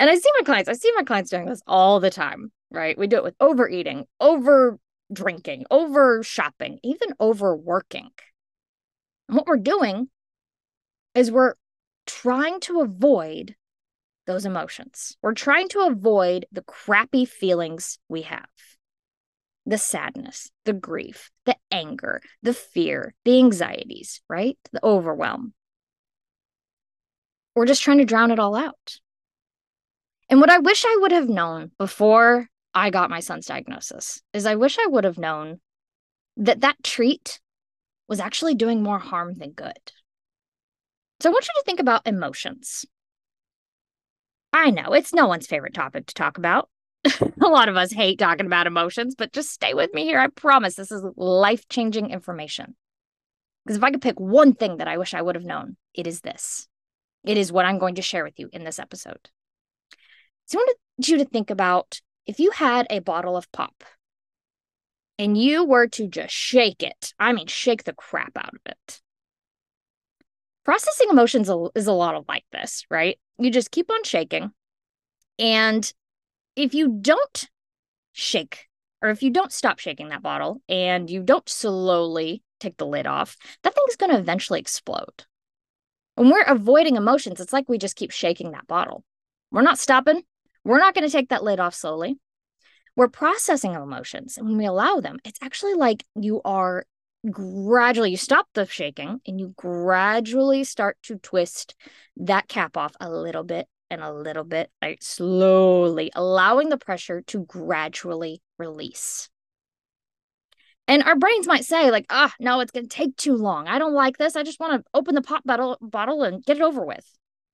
And 0.00 0.08
I 0.08 0.14
see 0.14 0.30
my 0.38 0.44
clients, 0.44 0.70
I 0.70 0.72
see 0.72 0.90
my 0.96 1.02
clients 1.02 1.30
doing 1.30 1.44
this 1.44 1.60
all 1.66 2.00
the 2.00 2.08
time, 2.08 2.50
right? 2.70 2.96
We 2.96 3.06
do 3.06 3.18
it 3.18 3.22
with 3.22 3.34
overeating, 3.38 4.06
over 4.18 4.78
drinking, 5.12 5.66
over 5.70 6.22
shopping, 6.22 6.78
even 6.82 7.10
overworking. 7.20 8.08
And 9.28 9.36
what 9.36 9.46
we're 9.46 9.58
doing 9.58 10.08
is 11.14 11.30
we're 11.30 11.52
trying 12.06 12.60
to 12.60 12.80
avoid 12.80 13.54
those 14.26 14.46
emotions. 14.46 15.18
We're 15.20 15.34
trying 15.34 15.68
to 15.70 15.80
avoid 15.80 16.46
the 16.50 16.62
crappy 16.62 17.26
feelings 17.26 17.98
we 18.08 18.22
have 18.22 18.48
the 19.66 19.76
sadness, 19.76 20.50
the 20.64 20.72
grief, 20.72 21.30
the 21.44 21.56
anger, 21.70 22.22
the 22.42 22.54
fear, 22.54 23.14
the 23.26 23.38
anxieties, 23.38 24.22
right? 24.28 24.58
The 24.72 24.82
overwhelm. 24.82 25.52
We're 27.54 27.66
just 27.66 27.82
trying 27.82 27.98
to 27.98 28.06
drown 28.06 28.30
it 28.30 28.38
all 28.38 28.56
out. 28.56 28.98
And 30.30 30.40
what 30.40 30.48
I 30.48 30.58
wish 30.58 30.84
I 30.86 30.98
would 31.00 31.10
have 31.10 31.28
known 31.28 31.72
before 31.76 32.48
I 32.72 32.90
got 32.90 33.10
my 33.10 33.18
son's 33.18 33.46
diagnosis 33.46 34.22
is 34.32 34.46
I 34.46 34.54
wish 34.54 34.78
I 34.78 34.86
would 34.86 35.02
have 35.02 35.18
known 35.18 35.60
that 36.36 36.60
that 36.60 36.82
treat 36.84 37.40
was 38.06 38.20
actually 38.20 38.54
doing 38.54 38.80
more 38.80 39.00
harm 39.00 39.34
than 39.34 39.50
good. 39.50 39.92
So 41.20 41.28
I 41.28 41.32
want 41.32 41.48
you 41.48 41.60
to 41.60 41.64
think 41.66 41.80
about 41.80 42.06
emotions. 42.06 42.86
I 44.52 44.70
know 44.70 44.92
it's 44.92 45.12
no 45.12 45.26
one's 45.26 45.48
favorite 45.48 45.74
topic 45.74 46.06
to 46.06 46.14
talk 46.14 46.38
about. 46.38 46.68
a 47.20 47.48
lot 47.48 47.68
of 47.68 47.76
us 47.76 47.92
hate 47.92 48.18
talking 48.18 48.46
about 48.46 48.68
emotions, 48.68 49.16
but 49.16 49.32
just 49.32 49.50
stay 49.50 49.74
with 49.74 49.92
me 49.92 50.04
here. 50.04 50.20
I 50.20 50.28
promise 50.28 50.76
this 50.76 50.92
is 50.92 51.04
life 51.16 51.68
changing 51.68 52.10
information. 52.10 52.76
Because 53.64 53.78
if 53.78 53.84
I 53.84 53.90
could 53.90 54.02
pick 54.02 54.18
one 54.20 54.54
thing 54.54 54.76
that 54.76 54.88
I 54.88 54.96
wish 54.96 55.12
I 55.12 55.22
would 55.22 55.34
have 55.34 55.44
known, 55.44 55.76
it 55.92 56.06
is 56.06 56.20
this. 56.20 56.68
It 57.24 57.36
is 57.36 57.52
what 57.52 57.64
I'm 57.64 57.78
going 57.78 57.96
to 57.96 58.02
share 58.02 58.24
with 58.24 58.38
you 58.38 58.48
in 58.52 58.64
this 58.64 58.78
episode. 58.78 59.28
So 60.50 60.58
I 60.58 60.62
wanted 60.62 61.08
you 61.08 61.18
to 61.18 61.24
think 61.24 61.50
about 61.50 62.00
if 62.26 62.40
you 62.40 62.50
had 62.50 62.88
a 62.90 62.98
bottle 62.98 63.36
of 63.36 63.50
pop 63.52 63.84
and 65.16 65.40
you 65.40 65.64
were 65.64 65.86
to 65.86 66.08
just 66.08 66.34
shake 66.34 66.82
it, 66.82 67.14
I 67.20 67.32
mean, 67.32 67.46
shake 67.46 67.84
the 67.84 67.92
crap 67.92 68.36
out 68.36 68.54
of 68.54 68.60
it. 68.66 69.00
Processing 70.64 71.06
emotions 71.08 71.48
is 71.76 71.86
a 71.86 71.92
lot 71.92 72.16
of 72.16 72.24
like 72.26 72.42
this, 72.50 72.84
right? 72.90 73.16
You 73.38 73.52
just 73.52 73.70
keep 73.70 73.92
on 73.92 74.02
shaking. 74.02 74.50
And 75.38 75.90
if 76.56 76.74
you 76.74 76.98
don't 77.00 77.48
shake 78.10 78.66
or 79.02 79.10
if 79.10 79.22
you 79.22 79.30
don't 79.30 79.52
stop 79.52 79.78
shaking 79.78 80.08
that 80.08 80.22
bottle 80.22 80.62
and 80.68 81.08
you 81.08 81.22
don't 81.22 81.48
slowly 81.48 82.42
take 82.58 82.76
the 82.76 82.86
lid 82.86 83.06
off, 83.06 83.36
that 83.62 83.72
thing's 83.76 83.94
going 83.94 84.10
to 84.10 84.18
eventually 84.18 84.58
explode. 84.58 85.26
When 86.16 86.28
we're 86.28 86.42
avoiding 86.42 86.96
emotions, 86.96 87.40
it's 87.40 87.52
like 87.52 87.68
we 87.68 87.78
just 87.78 87.94
keep 87.94 88.10
shaking 88.10 88.50
that 88.50 88.66
bottle. 88.66 89.04
We're 89.52 89.62
not 89.62 89.78
stopping. 89.78 90.24
We're 90.64 90.78
not 90.78 90.94
going 90.94 91.06
to 91.06 91.12
take 91.12 91.30
that 91.30 91.44
lid 91.44 91.60
off 91.60 91.74
slowly. 91.74 92.16
We're 92.96 93.08
processing 93.08 93.74
emotions. 93.74 94.36
And 94.36 94.46
when 94.46 94.58
we 94.58 94.66
allow 94.66 95.00
them, 95.00 95.18
it's 95.24 95.38
actually 95.42 95.74
like 95.74 96.04
you 96.14 96.40
are 96.44 96.84
gradually, 97.30 98.10
you 98.10 98.16
stop 98.16 98.46
the 98.54 98.66
shaking 98.66 99.20
and 99.26 99.40
you 99.40 99.54
gradually 99.56 100.64
start 100.64 100.98
to 101.04 101.16
twist 101.16 101.74
that 102.16 102.48
cap 102.48 102.76
off 102.76 102.94
a 103.00 103.10
little 103.10 103.44
bit 103.44 103.68
and 103.90 104.02
a 104.02 104.12
little 104.12 104.44
bit, 104.44 104.70
like 104.80 105.02
slowly, 105.02 106.10
allowing 106.14 106.68
the 106.68 106.78
pressure 106.78 107.22
to 107.22 107.44
gradually 107.44 108.40
release. 108.58 109.28
And 110.86 111.02
our 111.04 111.16
brains 111.16 111.46
might 111.46 111.64
say, 111.64 111.90
like, 111.90 112.06
ah, 112.10 112.32
oh, 112.32 112.34
no, 112.40 112.60
it's 112.60 112.72
going 112.72 112.88
to 112.88 112.96
take 112.96 113.16
too 113.16 113.34
long. 113.34 113.68
I 113.68 113.78
don't 113.78 113.94
like 113.94 114.16
this. 114.16 114.34
I 114.34 114.42
just 114.42 114.58
want 114.58 114.72
to 114.72 114.90
open 114.92 115.14
the 115.14 115.22
pop 115.22 115.44
bottle, 115.44 115.78
bottle 115.80 116.22
and 116.24 116.44
get 116.44 116.56
it 116.56 116.62
over 116.62 116.84
with. 116.84 117.06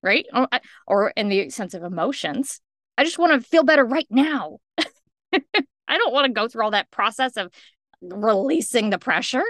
Right. 0.02 0.26
Or, 0.32 0.48
or 0.86 1.12
in 1.16 1.28
the 1.28 1.50
sense 1.50 1.74
of 1.74 1.82
emotions, 1.82 2.60
I 2.98 3.04
just 3.04 3.18
want 3.18 3.32
to 3.32 3.48
feel 3.48 3.64
better 3.64 3.84
right 3.84 4.06
now. 4.10 4.58
I 5.32 5.98
don't 5.98 6.12
want 6.12 6.26
to 6.26 6.32
go 6.32 6.48
through 6.48 6.64
all 6.64 6.70
that 6.70 6.90
process 6.90 7.36
of 7.36 7.52
releasing 8.00 8.90
the 8.90 8.98
pressure. 8.98 9.44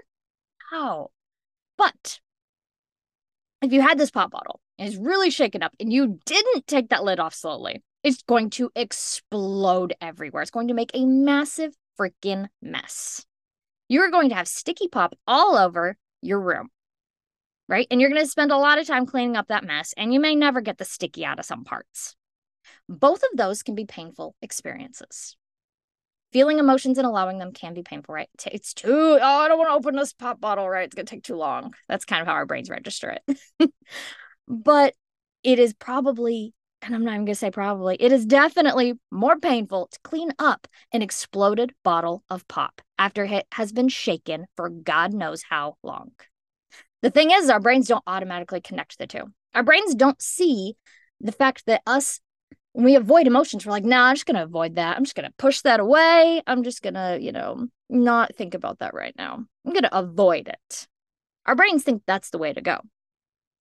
How? 0.70 1.10
But 1.78 2.20
if 3.62 3.72
you 3.72 3.80
had 3.80 3.98
this 3.98 4.10
pop 4.10 4.30
bottle 4.30 4.60
and 4.78 4.88
it's 4.88 4.98
really 4.98 5.30
shaken 5.30 5.62
up 5.62 5.72
and 5.78 5.92
you 5.92 6.18
didn't 6.24 6.66
take 6.66 6.88
that 6.88 7.04
lid 7.04 7.20
off 7.20 7.34
slowly, 7.34 7.82
it's 8.02 8.22
going 8.22 8.50
to 8.50 8.70
explode 8.74 9.94
everywhere. 10.00 10.42
It's 10.42 10.50
going 10.50 10.68
to 10.68 10.74
make 10.74 10.90
a 10.94 11.06
massive 11.06 11.74
freaking 11.98 12.48
mess. 12.62 13.24
You're 13.88 14.10
going 14.10 14.30
to 14.30 14.34
have 14.34 14.48
sticky 14.48 14.88
pop 14.88 15.14
all 15.26 15.56
over 15.56 15.96
your 16.22 16.40
room, 16.40 16.68
right? 17.68 17.86
And 17.90 18.00
you're 18.00 18.10
going 18.10 18.22
to 18.22 18.28
spend 18.28 18.50
a 18.50 18.56
lot 18.56 18.78
of 18.78 18.86
time 18.86 19.06
cleaning 19.06 19.36
up 19.36 19.48
that 19.48 19.64
mess, 19.64 19.94
and 19.96 20.12
you 20.12 20.20
may 20.20 20.34
never 20.34 20.60
get 20.60 20.78
the 20.78 20.84
sticky 20.84 21.24
out 21.24 21.38
of 21.38 21.44
some 21.44 21.64
parts. 21.64 22.16
Both 22.88 23.22
of 23.22 23.36
those 23.36 23.62
can 23.62 23.74
be 23.74 23.84
painful 23.84 24.34
experiences. 24.42 25.36
Feeling 26.32 26.58
emotions 26.58 26.98
and 26.98 27.06
allowing 27.06 27.38
them 27.38 27.52
can 27.52 27.72
be 27.72 27.82
painful, 27.82 28.14
right? 28.14 28.28
It's 28.50 28.74
too, 28.74 29.18
oh, 29.20 29.20
I 29.20 29.48
don't 29.48 29.58
want 29.58 29.70
to 29.70 29.74
open 29.74 29.96
this 29.96 30.12
pop 30.12 30.40
bottle, 30.40 30.68
right? 30.68 30.84
It's 30.84 30.94
going 30.94 31.06
to 31.06 31.10
take 31.10 31.22
too 31.22 31.36
long. 31.36 31.74
That's 31.88 32.04
kind 32.04 32.20
of 32.20 32.26
how 32.26 32.34
our 32.34 32.46
brains 32.46 32.68
register 32.68 33.16
it. 33.26 33.40
but 34.48 34.94
it 35.42 35.58
is 35.58 35.72
probably, 35.74 36.52
and 36.82 36.94
I'm 36.94 37.04
not 37.04 37.12
even 37.12 37.24
going 37.24 37.34
to 37.34 37.34
say 37.36 37.50
probably, 37.50 37.96
it 37.98 38.12
is 38.12 38.26
definitely 38.26 38.94
more 39.10 39.38
painful 39.38 39.88
to 39.92 39.98
clean 40.02 40.32
up 40.38 40.66
an 40.92 41.02
exploded 41.02 41.72
bottle 41.84 42.22
of 42.28 42.46
pop 42.48 42.82
after 42.98 43.24
it 43.24 43.46
has 43.52 43.72
been 43.72 43.88
shaken 43.88 44.46
for 44.56 44.68
God 44.68 45.14
knows 45.14 45.42
how 45.48 45.76
long. 45.82 46.10
The 47.02 47.10
thing 47.10 47.30
is, 47.30 47.48
our 47.50 47.60
brains 47.60 47.88
don't 47.88 48.02
automatically 48.06 48.60
connect 48.60 48.98
the 48.98 49.06
two. 49.06 49.32
Our 49.54 49.62
brains 49.62 49.94
don't 49.94 50.20
see 50.20 50.74
the 51.20 51.32
fact 51.32 51.64
that 51.66 51.82
us 51.86 52.20
when 52.76 52.84
we 52.84 52.94
avoid 52.94 53.26
emotions, 53.26 53.64
we're 53.64 53.72
like, 53.72 53.86
nah, 53.86 54.04
I'm 54.04 54.16
just 54.16 54.26
going 54.26 54.36
to 54.36 54.42
avoid 54.42 54.74
that. 54.74 54.98
I'm 54.98 55.04
just 55.04 55.14
going 55.14 55.26
to 55.26 55.34
push 55.38 55.62
that 55.62 55.80
away. 55.80 56.42
I'm 56.46 56.62
just 56.62 56.82
going 56.82 56.92
to, 56.92 57.16
you 57.18 57.32
know, 57.32 57.68
not 57.88 58.36
think 58.36 58.52
about 58.52 58.80
that 58.80 58.92
right 58.92 59.14
now. 59.16 59.46
I'm 59.64 59.72
going 59.72 59.84
to 59.84 59.98
avoid 59.98 60.48
it. 60.48 60.86
Our 61.46 61.54
brains 61.54 61.84
think 61.84 62.02
that's 62.06 62.28
the 62.28 62.36
way 62.36 62.52
to 62.52 62.60
go. 62.60 62.80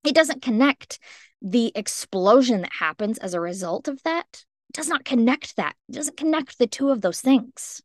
It 0.03 0.15
doesn't 0.15 0.41
connect 0.41 0.99
the 1.41 1.71
explosion 1.75 2.59
that 2.63 2.73
happens 2.77 3.17
as 3.19 3.33
a 3.33 3.39
result 3.39 3.87
of 3.87 4.03
that. 4.03 4.43
It 4.71 4.75
does 4.75 4.89
not 4.89 5.05
connect 5.05 5.55
that. 5.55 5.77
It 5.87 5.93
doesn't 5.95 6.17
connect 6.17 6.59
the 6.59 6.67
two 6.67 6.89
of 6.89 6.99
those 6.99 7.21
things. 7.21 7.81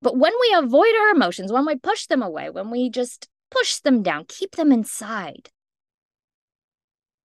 But 0.00 0.16
when 0.16 0.32
we 0.40 0.56
avoid 0.56 0.94
our 0.98 1.10
emotions, 1.10 1.52
when 1.52 1.66
we 1.66 1.76
push 1.76 2.06
them 2.06 2.22
away, 2.22 2.48
when 2.48 2.70
we 2.70 2.88
just 2.88 3.28
push 3.50 3.80
them 3.80 4.02
down, 4.02 4.24
keep 4.26 4.56
them 4.56 4.72
inside, 4.72 5.50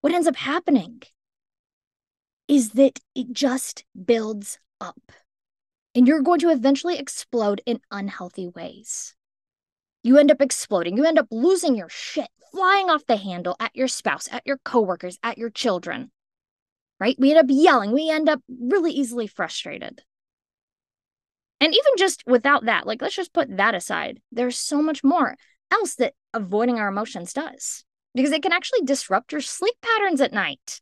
what 0.02 0.12
ends 0.12 0.26
up 0.26 0.36
happening 0.36 1.02
is 2.48 2.70
that 2.70 3.00
it 3.14 3.32
just 3.32 3.84
builds 4.04 4.58
up. 4.80 5.12
And 5.94 6.06
you're 6.06 6.22
going 6.22 6.40
to 6.40 6.50
eventually 6.50 6.98
explode 6.98 7.62
in 7.66 7.80
unhealthy 7.90 8.48
ways. 8.48 9.14
You 10.02 10.18
end 10.18 10.30
up 10.30 10.40
exploding. 10.40 10.96
You 10.96 11.04
end 11.04 11.18
up 11.18 11.26
losing 11.30 11.74
your 11.74 11.88
shit, 11.88 12.28
flying 12.52 12.90
off 12.90 13.06
the 13.06 13.16
handle 13.16 13.56
at 13.58 13.74
your 13.74 13.88
spouse, 13.88 14.28
at 14.30 14.46
your 14.46 14.58
coworkers, 14.58 15.18
at 15.22 15.38
your 15.38 15.50
children. 15.50 16.12
Right? 17.00 17.16
We 17.18 17.30
end 17.30 17.40
up 17.40 17.46
yelling. 17.48 17.92
We 17.92 18.10
end 18.10 18.28
up 18.28 18.40
really 18.48 18.92
easily 18.92 19.26
frustrated. 19.26 20.02
And 21.60 21.72
even 21.72 21.92
just 21.96 22.22
without 22.26 22.66
that, 22.66 22.86
like 22.86 23.00
let's 23.00 23.16
just 23.16 23.32
put 23.32 23.56
that 23.56 23.74
aside. 23.74 24.20
There's 24.30 24.56
so 24.56 24.82
much 24.82 25.02
more 25.02 25.36
else 25.70 25.94
that 25.96 26.14
avoiding 26.32 26.78
our 26.78 26.88
emotions 26.88 27.32
does 27.32 27.84
because 28.14 28.32
it 28.32 28.42
can 28.42 28.52
actually 28.52 28.82
disrupt 28.84 29.32
your 29.32 29.40
sleep 29.40 29.74
patterns 29.82 30.20
at 30.20 30.32
night. 30.32 30.80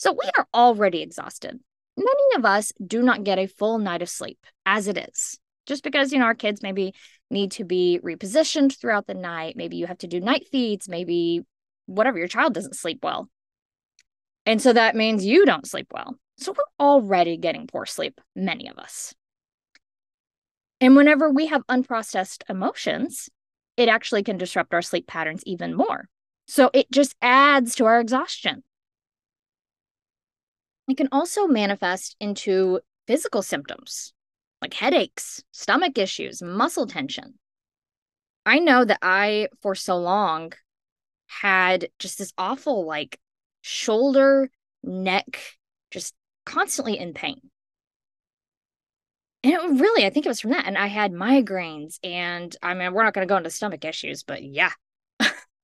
So 0.00 0.12
we 0.12 0.30
are 0.38 0.46
already 0.54 1.02
exhausted. 1.02 1.60
Many 1.94 2.34
of 2.34 2.46
us 2.46 2.72
do 2.84 3.02
not 3.02 3.22
get 3.22 3.38
a 3.38 3.46
full 3.46 3.76
night 3.76 4.00
of 4.00 4.08
sleep 4.08 4.38
as 4.64 4.88
it 4.88 4.96
is. 4.96 5.38
Just 5.66 5.84
because, 5.84 6.10
you 6.10 6.18
know, 6.18 6.24
our 6.24 6.34
kids 6.34 6.62
maybe 6.62 6.94
need 7.30 7.52
to 7.52 7.64
be 7.64 8.00
repositioned 8.02 8.80
throughout 8.80 9.06
the 9.06 9.12
night. 9.12 9.58
Maybe 9.58 9.76
you 9.76 9.86
have 9.86 9.98
to 9.98 10.06
do 10.06 10.18
night 10.18 10.46
feeds, 10.50 10.88
maybe 10.88 11.42
whatever, 11.84 12.16
your 12.16 12.28
child 12.28 12.54
doesn't 12.54 12.76
sleep 12.76 13.00
well. 13.02 13.28
And 14.46 14.62
so 14.62 14.72
that 14.72 14.96
means 14.96 15.26
you 15.26 15.44
don't 15.44 15.68
sleep 15.68 15.88
well. 15.92 16.16
So 16.38 16.52
we're 16.52 16.84
already 16.86 17.36
getting 17.36 17.66
poor 17.66 17.84
sleep, 17.84 18.22
many 18.34 18.70
of 18.70 18.78
us. 18.78 19.12
And 20.80 20.96
whenever 20.96 21.28
we 21.28 21.48
have 21.48 21.66
unprocessed 21.66 22.42
emotions, 22.48 23.28
it 23.76 23.90
actually 23.90 24.22
can 24.22 24.38
disrupt 24.38 24.72
our 24.72 24.80
sleep 24.80 25.06
patterns 25.06 25.42
even 25.44 25.74
more. 25.74 26.08
So 26.48 26.70
it 26.72 26.90
just 26.90 27.14
adds 27.20 27.74
to 27.74 27.84
our 27.84 28.00
exhaustion. 28.00 28.62
It 30.90 30.96
can 30.96 31.08
also 31.12 31.46
manifest 31.46 32.16
into 32.20 32.80
physical 33.06 33.42
symptoms 33.42 34.12
like 34.60 34.74
headaches, 34.74 35.42
stomach 35.52 35.96
issues, 35.96 36.42
muscle 36.42 36.86
tension. 36.86 37.38
I 38.44 38.58
know 38.58 38.84
that 38.84 38.98
I, 39.02 39.48
for 39.62 39.74
so 39.74 39.96
long, 39.96 40.52
had 41.26 41.88
just 41.98 42.18
this 42.18 42.32
awful, 42.36 42.84
like, 42.84 43.18
shoulder, 43.62 44.50
neck, 44.82 45.40
just 45.90 46.14
constantly 46.44 46.98
in 46.98 47.14
pain. 47.14 47.40
And 49.42 49.54
it 49.54 49.80
really, 49.80 50.04
I 50.04 50.10
think 50.10 50.26
it 50.26 50.30
was 50.30 50.40
from 50.40 50.50
that. 50.50 50.66
And 50.66 50.76
I 50.76 50.88
had 50.88 51.12
migraines, 51.12 51.98
and 52.02 52.54
I 52.62 52.74
mean, 52.74 52.92
we're 52.92 53.04
not 53.04 53.14
going 53.14 53.26
to 53.26 53.32
go 53.32 53.36
into 53.38 53.50
stomach 53.50 53.84
issues, 53.84 54.24
but 54.24 54.42
yeah, 54.42 54.72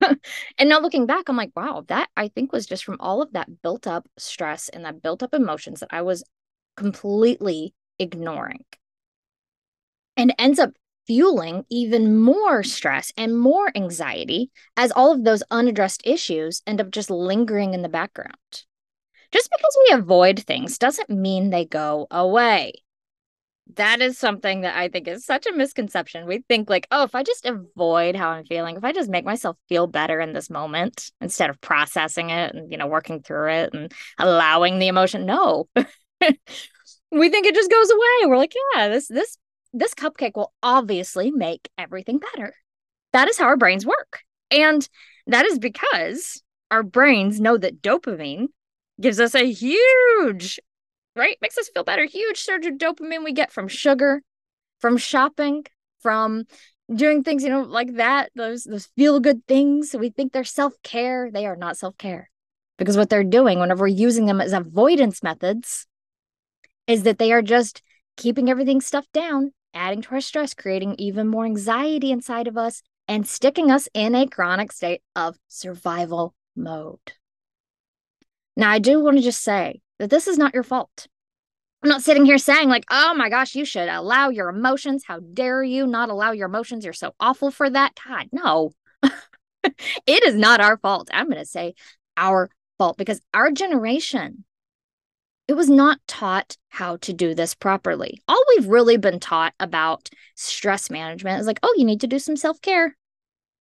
and 0.59 0.69
now 0.69 0.81
looking 0.81 1.07
back, 1.07 1.29
I'm 1.29 1.37
like, 1.37 1.53
wow, 1.57 1.85
that 1.89 2.09
I 2.17 2.29
think 2.29 2.53
was 2.53 2.67
just 2.67 2.85
from 2.85 2.97
all 3.01 3.23
of 3.23 3.33
that 3.33 3.63
built 3.63 3.87
up 3.87 4.09
stress 4.19 4.69
and 4.69 4.85
that 4.85 5.03
built 5.03 5.23
up 5.23 5.35
emotions 5.35 5.81
that 5.81 5.89
I 5.91 6.03
was 6.03 6.25
completely 6.77 7.75
ignoring. 7.99 8.65
And 10.17 10.35
ends 10.39 10.59
up 10.59 10.73
fueling 11.07 11.65
even 11.71 12.21
more 12.21 12.63
stress 12.63 13.13
and 13.17 13.39
more 13.39 13.71
anxiety 13.77 14.51
as 14.77 14.91
all 14.91 15.13
of 15.13 15.25
those 15.25 15.43
unaddressed 15.51 16.03
issues 16.05 16.63
end 16.67 16.81
up 16.81 16.91
just 16.91 17.11
lingering 17.11 17.75
in 17.75 17.83
the 17.83 17.89
background. 17.89 18.65
Just 19.33 19.51
because 19.51 19.79
we 19.85 19.99
avoid 19.99 20.41
things 20.41 20.79
doesn't 20.79 21.11
mean 21.11 21.51
they 21.51 21.65
go 21.65 22.07
away 22.11 22.73
that 23.75 24.01
is 24.01 24.17
something 24.17 24.61
that 24.61 24.77
I 24.77 24.89
think 24.89 25.09
is 25.09 25.25
such 25.25 25.47
a 25.47 25.53
misconception. 25.53 26.27
We 26.27 26.45
think 26.49 26.71
like, 26.71 26.87
oh, 26.91 27.03
if 27.03 27.15
I 27.15 27.23
just 27.23 27.45
avoid 27.45 28.15
how 28.15 28.31
I'm 28.31 28.45
feeling, 28.45 28.77
if 28.77 28.85
I 28.85 28.93
just 28.93 29.11
make 29.11 29.25
myself 29.25 29.57
feel 29.69 29.87
better 29.87 30.21
in 30.21 30.33
this 30.33 30.49
moment 30.49 31.11
instead 31.21 31.51
of 31.51 31.61
processing 31.61 32.31
it 32.31 32.55
and 32.55 32.71
you 32.71 32.79
know 32.79 32.87
working 32.87 33.23
through 33.23 33.51
it 33.51 33.75
and 33.75 33.93
allowing 34.19 34.79
the 34.79 34.89
emotion, 34.89 35.27
no. 35.27 35.69
we 35.77 37.29
think 37.29 37.47
it 37.47 37.55
just 37.55 37.71
goes 37.71 37.91
away. 37.91 38.27
We're 38.27 38.37
like, 38.37 38.55
yeah, 38.75 38.89
this 38.89 39.09
this 39.09 39.37
this 39.73 39.95
cupcake 39.95 40.37
will 40.37 40.53
obviously 40.63 41.31
make 41.31 41.69
everything 41.77 42.19
better. 42.19 42.55
That 43.13 43.29
is 43.29 43.37
how 43.39 43.47
our 43.47 43.57
brains 43.57 43.85
work. 43.85 44.21
And 44.51 44.89
that 45.27 45.45
is 45.45 45.59
because 45.59 46.43
our 46.71 46.83
brains 46.83 47.41
know 47.41 47.57
that 47.59 47.83
dopamine 47.83 48.47
gives 49.01 49.21
us 49.21 49.35
a 49.35 49.51
huge 49.51 50.61
right? 51.17 51.37
Makes 51.41 51.59
us 51.59 51.69
feel 51.69 51.85
better. 51.85 52.05
Huge 52.05 52.39
surge 52.39 52.67
of 52.67 52.75
dopamine 52.75 53.25
we 53.25 53.33
get 53.33 53.53
from 53.53 53.69
sugar, 53.69 54.23
from 54.79 54.97
shopping, 54.97 55.65
from 56.01 56.45
doing 56.95 57.25
things, 57.25 57.43
you 57.43 57.51
know, 57.51 57.63
like 57.63 57.97
that. 57.97 58.31
Those 58.35 58.65
those 58.65 58.87
feel 58.97 59.21
good 59.21 59.47
things. 59.47 59.95
We 59.99 60.11
think 60.11 60.33
they're 60.33 60.45
self 60.45 60.75
care. 60.83 61.31
They 61.31 61.47
are 61.47 61.57
not 61.57 61.77
self 61.77 61.97
care 61.99 62.31
because 62.79 62.97
what 62.97 63.09
they're 63.09 63.25
doing 63.25 63.59
whenever 63.59 63.83
we're 63.83 63.89
using 63.89 64.27
them 64.27 64.41
as 64.41 64.53
avoidance 64.53 65.23
methods 65.23 65.87
is 66.87 67.03
that 67.03 67.19
they 67.19 67.33
are 67.33 67.43
just 67.43 67.83
keeping 68.17 68.49
everything 68.49 68.81
stuffed 68.81 69.13
down, 69.13 69.53
adding 69.75 70.03
to 70.03 70.11
our 70.13 70.21
stress, 70.21 70.55
creating 70.55 70.95
even 70.99 71.29
more 71.29 71.45
anxiety 71.45 72.11
inside 72.11 72.47
of 72.47 72.57
us, 72.57 72.83
and 73.09 73.27
sticking 73.27 73.71
us 73.71 73.89
in 73.95 74.15
a 74.15 74.27
chronic 74.27 74.73
state 74.73 75.03
of 75.15 75.37
survival 75.49 76.35
mode. 76.55 77.13
Now, 78.57 78.71
I 78.71 78.79
do 78.79 79.01
want 79.01 79.19
to 79.19 79.23
just 79.23 79.43
say 79.43 79.81
that 79.99 80.11
this 80.11 80.27
is 80.27 80.39
not 80.39 80.55
your 80.55 80.63
fault. 80.63 81.07
I'm 81.83 81.91
not 81.91 82.03
sitting 82.03 82.25
here 82.25 82.39
saying, 82.39 82.69
like, 82.69 82.85
oh 82.91 83.15
my 83.15 83.29
gosh, 83.29 83.55
you 83.55 83.65
should 83.65 83.89
allow 83.89 84.29
your 84.29 84.49
emotions. 84.49 85.05
How 85.07 85.21
dare 85.21 85.63
you 85.63 85.87
not 85.87 86.09
allow 86.09 86.33
your 86.33 86.49
emotions? 86.49 86.85
You're 86.85 86.95
so 86.95 87.15
awful 87.21 87.51
for 87.51 87.69
that. 87.71 87.93
God, 88.07 88.29
no. 88.33 88.73
it 89.63 90.25
is 90.25 90.35
not 90.35 90.61
our 90.61 90.79
fault. 90.79 91.09
I'm 91.13 91.27
going 91.27 91.39
to 91.39 91.45
say 91.45 91.75
our 92.17 92.49
fault 92.79 92.97
because 92.97 93.21
our 93.35 93.51
generation, 93.51 94.45
it 95.49 95.53
was 95.53 95.69
not 95.71 96.01
taught 96.09 96.57
how 96.71 96.97
to 96.99 97.13
do 97.13 97.35
this 97.35 97.55
properly. 97.55 98.21
All 98.27 98.43
we've 98.57 98.67
really 98.67 98.97
been 98.97 99.21
taught 99.21 99.55
about 99.61 100.09
stress 100.35 100.91
management 100.91 101.41
is 101.41 101.47
like, 101.47 101.61
oh, 101.63 101.75
you 101.77 101.85
need 101.85 102.01
to 102.01 102.07
do 102.07 102.19
some 102.19 102.37
self 102.37 102.61
care. 102.63 102.97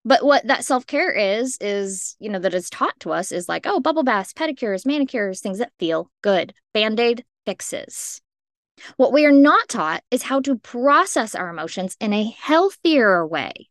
But 0.08 0.24
what 0.24 0.46
that 0.46 0.64
self 0.64 0.86
care 0.86 1.12
is, 1.12 1.58
is, 1.60 2.16
you 2.20 2.30
know, 2.30 2.38
that 2.40 2.54
is 2.54 2.70
taught 2.70 3.00
to 3.00 3.12
us 3.12 3.32
is 3.32 3.50
like, 3.50 3.66
oh, 3.66 3.80
bubble 3.80 4.04
baths, 4.04 4.34
pedicures, 4.34 4.86
manicures, 4.86 5.42
things 5.42 5.58
that 5.58 5.74
feel 5.80 6.12
good, 6.22 6.54
band 6.74 7.00
aid 7.00 7.26
fixes. 7.46 8.22
What 8.98 9.12
we 9.12 9.26
are 9.26 9.32
not 9.32 9.68
taught 9.68 10.04
is 10.12 10.24
how 10.24 10.42
to 10.42 10.60
process 10.60 11.34
our 11.34 11.50
emotions 11.50 11.98
in 12.00 12.14
a 12.14 12.30
healthier 12.40 13.26
way 13.26 13.70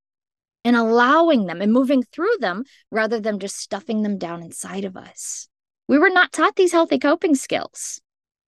and 0.65 0.75
allowing 0.75 1.47
them 1.47 1.61
and 1.61 1.73
moving 1.73 2.03
through 2.03 2.37
them 2.41 2.65
rather 2.91 3.21
than 3.21 3.39
just 3.39 3.57
stuffing 3.57 4.03
them 4.03 4.19
down 4.19 4.43
inside 4.43 4.85
of 4.85 4.97
us. 4.97 5.49
We 5.87 5.99
were 5.99 6.11
not 6.11 6.33
taught 6.33 6.57
these 6.57 6.73
healthy 6.73 6.99
coping 6.99 7.37
skills. 7.37 8.01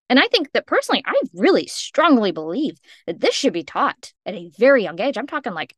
And 0.09 0.19
I 0.19 0.27
think 0.29 0.53
that 0.53 0.67
personally, 0.67 1.03
I 1.07 1.15
really 1.35 1.67
strongly 1.67 2.33
believe 2.33 2.79
that 3.07 3.21
this 3.21 3.35
should 3.35 3.53
be 3.53 3.65
taught 3.65 4.13
at 4.25 4.35
a 4.35 4.51
very 4.59 4.83
young 4.83 5.01
age. 5.01 5.19
I'm 5.19 5.27
talking 5.27 5.53
like 5.53 5.77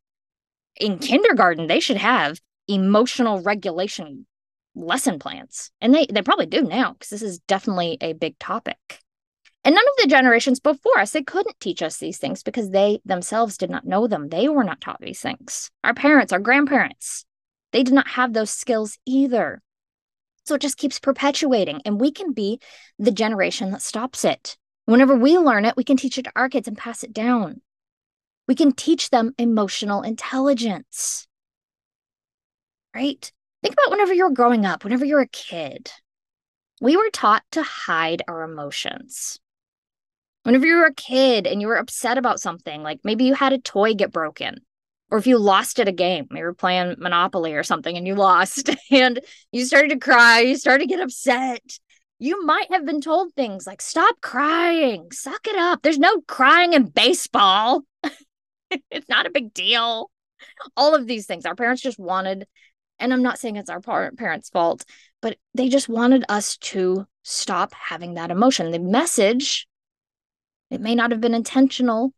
in 0.80 0.99
kindergarten, 0.99 1.66
they 1.66 1.80
should 1.80 1.97
have 1.97 2.40
emotional 2.68 3.42
regulation 3.42 4.26
lesson 4.75 5.18
plans. 5.18 5.70
And 5.80 5.94
they, 5.94 6.06
they 6.06 6.23
probably 6.23 6.47
do 6.47 6.62
now 6.62 6.92
because 6.92 7.11
this 7.11 7.23
is 7.23 7.40
definitely 7.40 7.99
a 8.00 8.12
big 8.12 8.38
topic. 8.38 9.00
And 9.64 9.75
none 9.75 9.85
of 9.85 10.02
the 10.02 10.08
generations 10.08 10.61
before 10.61 10.99
us, 10.99 11.11
they 11.11 11.23
couldn't 11.23 11.61
teach 11.61 11.82
us 11.82 11.99
these 11.99 12.18
things 12.18 12.42
because 12.42 12.70
they 12.70 13.00
themselves 13.04 13.58
did 13.58 13.70
not 13.70 13.87
know 13.87 14.06
them. 14.06 14.28
They 14.28 14.49
were 14.49 14.64
not 14.64 14.80
taught 14.80 15.00
these 15.00 15.20
things. 15.20 15.70
Our 15.82 15.94
parents, 15.94 16.32
our 16.32 16.38
grandparents, 16.38 17.25
they 17.73 17.82
did 17.82 17.94
not 17.94 18.08
have 18.08 18.32
those 18.32 18.50
skills 18.50 18.99
either. 19.04 19.61
So 20.44 20.54
it 20.54 20.62
just 20.62 20.78
keeps 20.78 20.99
perpetuating, 20.99 21.82
and 21.85 22.00
we 22.00 22.11
can 22.11 22.32
be 22.32 22.61
the 22.99 23.11
generation 23.11 23.70
that 23.73 23.82
stops 23.82 24.25
it. 24.25 24.56
Whenever 24.87 25.14
we 25.14 25.37
learn 25.37 25.66
it, 25.66 25.76
we 25.76 25.85
can 25.85 25.99
teach 25.99 26.16
it 26.16 26.23
to 26.23 26.32
our 26.35 26.49
kids 26.49 26.66
and 26.66 26.78
pass 26.78 27.02
it 27.02 27.12
down. 27.12 27.61
We 28.48 28.54
can 28.54 28.72
teach 28.72 29.10
them 29.10 29.34
emotional 29.38 30.02
intelligence. 30.02 31.28
Right? 32.94 33.30
Think 33.62 33.74
about 33.74 33.90
whenever 33.90 34.14
you 34.14 34.24
were 34.24 34.34
growing 34.34 34.64
up, 34.64 34.82
whenever 34.82 35.04
you 35.04 35.14
were 35.14 35.20
a 35.20 35.28
kid, 35.28 35.92
we 36.80 36.96
were 36.96 37.10
taught 37.12 37.42
to 37.52 37.62
hide 37.62 38.22
our 38.26 38.42
emotions. 38.42 39.38
Whenever 40.44 40.66
you 40.66 40.76
were 40.76 40.86
a 40.86 40.94
kid 40.94 41.46
and 41.46 41.60
you 41.60 41.66
were 41.66 41.76
upset 41.76 42.16
about 42.16 42.40
something, 42.40 42.82
like 42.82 43.00
maybe 43.04 43.24
you 43.24 43.34
had 43.34 43.52
a 43.52 43.58
toy 43.58 43.94
get 43.94 44.12
broken, 44.12 44.60
or 45.10 45.18
if 45.18 45.26
you 45.26 45.38
lost 45.38 45.78
at 45.78 45.88
a 45.88 45.92
game, 45.92 46.26
maybe 46.30 46.40
you 46.40 46.46
were 46.46 46.54
playing 46.54 46.96
Monopoly 46.98 47.54
or 47.54 47.62
something 47.62 47.96
and 47.96 48.06
you 48.06 48.14
lost 48.14 48.70
and 48.90 49.20
you 49.52 49.64
started 49.66 49.90
to 49.90 49.98
cry, 49.98 50.40
you 50.40 50.56
started 50.56 50.84
to 50.84 50.94
get 50.94 51.00
upset. 51.00 51.62
You 52.18 52.44
might 52.44 52.72
have 52.72 52.84
been 52.84 53.00
told 53.00 53.34
things 53.34 53.66
like, 53.66 53.80
stop 53.80 54.20
crying, 54.20 55.10
suck 55.12 55.46
it 55.46 55.56
up. 55.56 55.82
There's 55.82 55.98
no 55.98 56.20
crying 56.22 56.72
in 56.72 56.84
baseball. 56.84 57.82
it's 58.90 59.08
not 59.08 59.26
a 59.26 59.30
big 59.30 59.52
deal. 59.54 60.10
All 60.76 60.94
of 60.94 61.06
these 61.06 61.26
things. 61.26 61.46
Our 61.46 61.54
parents 61.54 61.82
just 61.82 61.98
wanted, 61.98 62.46
and 62.98 63.12
I'm 63.12 63.22
not 63.22 63.38
saying 63.38 63.56
it's 63.56 63.70
our 63.70 63.80
parents' 63.80 64.50
fault, 64.50 64.84
but 65.20 65.37
they 65.54 65.68
just 65.68 65.88
wanted 65.88 66.25
us 66.28 66.56
to 66.58 67.06
stop 67.22 67.75
having 67.75 68.14
that 68.14 68.30
emotion. 68.30 68.70
The 68.70 68.78
message, 68.78 69.66
it 70.70 70.80
may 70.80 70.94
not 70.94 71.10
have 71.10 71.20
been 71.20 71.34
intentional 71.34 72.12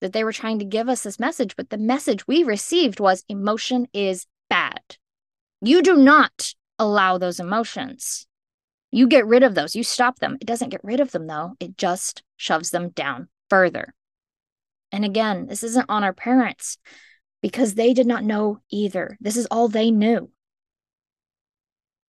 that 0.00 0.12
they 0.12 0.24
were 0.24 0.32
trying 0.32 0.58
to 0.58 0.64
give 0.64 0.88
us 0.88 1.02
this 1.02 1.18
message, 1.18 1.56
but 1.56 1.70
the 1.70 1.78
message 1.78 2.26
we 2.26 2.42
received 2.42 3.00
was 3.00 3.24
emotion 3.28 3.86
is 3.92 4.26
bad. 4.48 4.80
You 5.60 5.82
do 5.82 5.96
not 5.96 6.54
allow 6.78 7.18
those 7.18 7.40
emotions. 7.40 8.26
You 8.90 9.08
get 9.08 9.26
rid 9.26 9.42
of 9.42 9.54
those, 9.54 9.74
you 9.74 9.82
stop 9.82 10.18
them. 10.18 10.36
It 10.40 10.46
doesn't 10.46 10.68
get 10.68 10.84
rid 10.84 11.00
of 11.00 11.12
them, 11.12 11.26
though, 11.26 11.54
it 11.60 11.76
just 11.76 12.22
shoves 12.36 12.70
them 12.70 12.90
down 12.90 13.28
further. 13.48 13.94
And 14.96 15.04
again, 15.04 15.46
this 15.46 15.62
isn't 15.62 15.90
on 15.90 16.04
our 16.04 16.14
parents 16.14 16.78
because 17.42 17.74
they 17.74 17.92
did 17.92 18.06
not 18.06 18.24
know 18.24 18.60
either. 18.70 19.18
This 19.20 19.36
is 19.36 19.46
all 19.50 19.68
they 19.68 19.90
knew. 19.90 20.30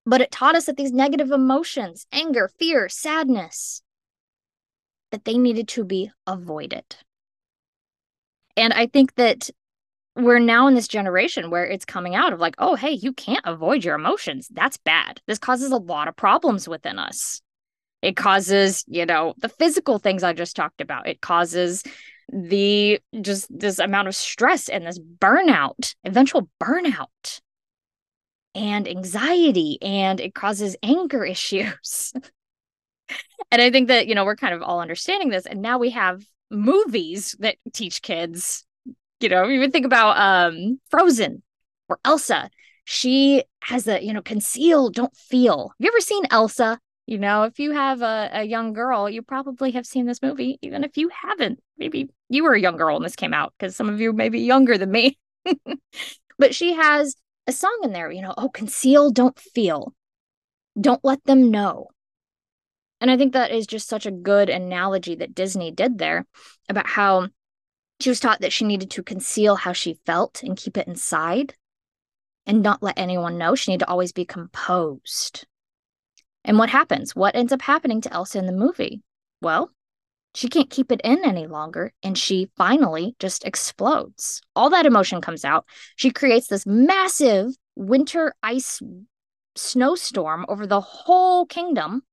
But 0.06 0.22
it 0.22 0.32
taught 0.32 0.56
us 0.56 0.68
that 0.68 0.78
these 0.78 0.94
negative 0.94 1.32
emotions, 1.32 2.08
anger, 2.14 2.50
fear, 2.58 2.88
sadness, 2.88 3.82
that 5.12 5.26
they 5.26 5.38
needed 5.38 5.68
to 5.68 5.84
be 5.84 6.12
avoided. 6.26 6.86
And 8.56 8.72
I 8.72 8.88
think 8.88 9.16
that 9.16 9.50
we're 10.16 10.40
now 10.40 10.68
in 10.68 10.74
this 10.74 10.88
generation 10.88 11.50
where 11.52 11.66
it's 11.66 11.84
coming 11.84 12.16
out 12.16 12.32
of 12.32 12.40
like, 12.40 12.56
oh, 12.58 12.76
hey, 12.76 12.92
you 12.92 13.12
can't 13.12 13.44
avoid 13.44 13.84
your 13.84 13.96
emotions. 13.96 14.48
That's 14.50 14.78
bad. 14.78 15.20
This 15.28 15.40
causes 15.40 15.74
a 15.74 15.78
lot 15.78 16.08
of 16.08 16.16
problems 16.16 16.70
within 16.70 17.00
us. 17.00 17.42
It 18.02 18.16
causes, 18.16 18.86
you 18.88 19.06
know, 19.06 19.34
the 19.40 19.50
physical 19.50 20.00
things 20.00 20.24
I 20.24 20.32
just 20.32 20.56
talked 20.56 20.80
about. 20.80 21.10
It 21.10 21.20
causes 21.20 21.84
the 22.32 23.00
just 23.22 23.48
this 23.50 23.80
amount 23.80 24.08
of 24.08 24.16
stress 24.16 24.70
and 24.70 24.86
this 24.86 25.00
burnout, 25.00 25.96
eventual 26.04 26.50
burnout 26.62 27.42
and 28.56 28.88
anxiety, 28.88 29.78
and 29.82 30.20
it 30.20 30.34
causes 30.34 30.76
anger 30.84 31.24
issues. 31.26 32.14
and 33.52 33.62
I 33.62 33.72
think 33.72 33.88
that, 33.88 34.08
you 34.08 34.16
know, 34.16 34.26
we're 34.26 34.36
kind 34.36 34.54
of 34.54 34.62
all 34.62 34.82
understanding 34.82 35.30
this. 35.30 35.46
And 35.46 35.62
now 35.62 35.78
we 35.78 35.92
have 35.92 36.24
movies 36.50 37.36
that 37.40 37.58
teach 37.74 38.02
kids. 38.02 38.66
You 39.20 39.30
know, 39.30 39.50
even 39.50 39.72
think 39.72 39.86
about 39.86 40.18
um 40.18 40.80
Frozen 40.90 41.42
or 41.90 42.00
Elsa. 42.06 42.50
She 42.86 43.44
has 43.64 43.88
a, 43.88 44.04
you 44.04 44.14
know, 44.14 44.22
conceal, 44.22 44.90
don't 44.90 45.16
feel. 45.16 45.70
Have 45.70 45.76
you 45.80 45.90
ever 45.90 46.00
seen 46.00 46.24
Elsa? 46.32 46.80
You 47.08 47.18
know, 47.18 47.44
if 47.44 47.58
you 47.58 47.72
have 47.72 48.02
a, 48.02 48.30
a 48.34 48.44
young 48.44 48.74
girl, 48.74 49.10
you 49.10 49.22
probably 49.22 49.72
have 49.72 49.86
seen 49.86 50.06
this 50.06 50.22
movie. 50.22 50.60
Even 50.62 50.84
if 50.84 50.98
you 50.98 51.10
haven't, 51.10 51.60
maybe 51.78 52.10
you 52.28 52.44
were 52.44 52.54
a 52.54 52.60
young 52.60 52.76
girl 52.76 52.96
when 52.96 53.04
this 53.04 53.16
came 53.16 53.34
out, 53.34 53.54
because 53.58 53.78
some 53.78 53.88
of 53.88 54.02
you 54.02 54.12
may 54.12 54.28
be 54.28 54.42
younger 54.42 54.78
than 54.78 54.92
me. 54.92 55.18
but 56.38 56.54
she 56.54 56.74
has 56.74 57.16
a 57.48 57.54
song 57.54 57.80
in 57.84 57.94
there, 57.94 58.12
you 58.12 58.22
know, 58.22 58.34
oh, 58.38 58.50
conceal, 58.50 59.10
don't 59.10 59.40
feel. 59.40 59.94
Don't 60.80 61.04
let 61.04 61.24
them 61.24 61.50
know. 61.50 61.88
And 63.00 63.10
I 63.10 63.16
think 63.16 63.32
that 63.34 63.52
is 63.52 63.68
just 63.68 63.88
such 63.88 64.06
a 64.06 64.12
good 64.12 64.50
analogy 64.50 65.16
that 65.16 65.34
Disney 65.34 65.72
did 65.72 66.00
there 66.00 66.26
about 66.68 66.88
how 66.88 67.30
she 68.02 68.10
was 68.10 68.20
taught 68.20 68.42
that 68.42 68.52
she 68.52 68.66
needed 68.66 68.92
to 68.92 69.02
conceal 69.02 69.56
how 69.56 69.72
she 69.72 70.00
felt 70.06 70.44
and 70.44 70.58
keep 70.58 70.78
it 70.78 70.88
inside 70.88 71.56
and 72.46 72.62
not 72.62 72.84
let 72.84 73.00
anyone 73.00 73.38
know. 73.38 73.56
She 73.56 73.72
needed 73.72 73.86
to 73.86 73.90
always 73.90 74.12
be 74.12 74.26
composed. 74.26 75.46
And 76.48 76.58
what 76.58 76.70
happens? 76.70 77.14
What 77.14 77.36
ends 77.36 77.52
up 77.52 77.62
happening 77.62 78.00
to 78.02 78.14
Elsa 78.14 78.40
in 78.40 78.46
the 78.46 78.54
movie? 78.54 79.04
Well, 79.42 79.70
she 80.34 80.48
can't 80.48 80.70
keep 80.70 80.92
it 80.92 81.02
in 81.04 81.26
any 81.26 81.46
longer 81.46 81.92
and 82.02 82.18
she 82.18 82.50
finally 82.56 83.16
just 83.20 83.46
explodes. 83.46 84.42
All 84.56 84.70
that 84.70 84.86
emotion 84.86 85.20
comes 85.20 85.44
out. 85.44 85.66
She 85.98 86.10
creates 86.10 86.48
this 86.48 86.66
massive 86.66 87.52
winter 87.76 88.34
ice 88.42 88.82
snowstorm 89.56 90.46
over 90.48 90.66
the 90.66 90.80
whole 90.80 91.46
kingdom 91.46 92.04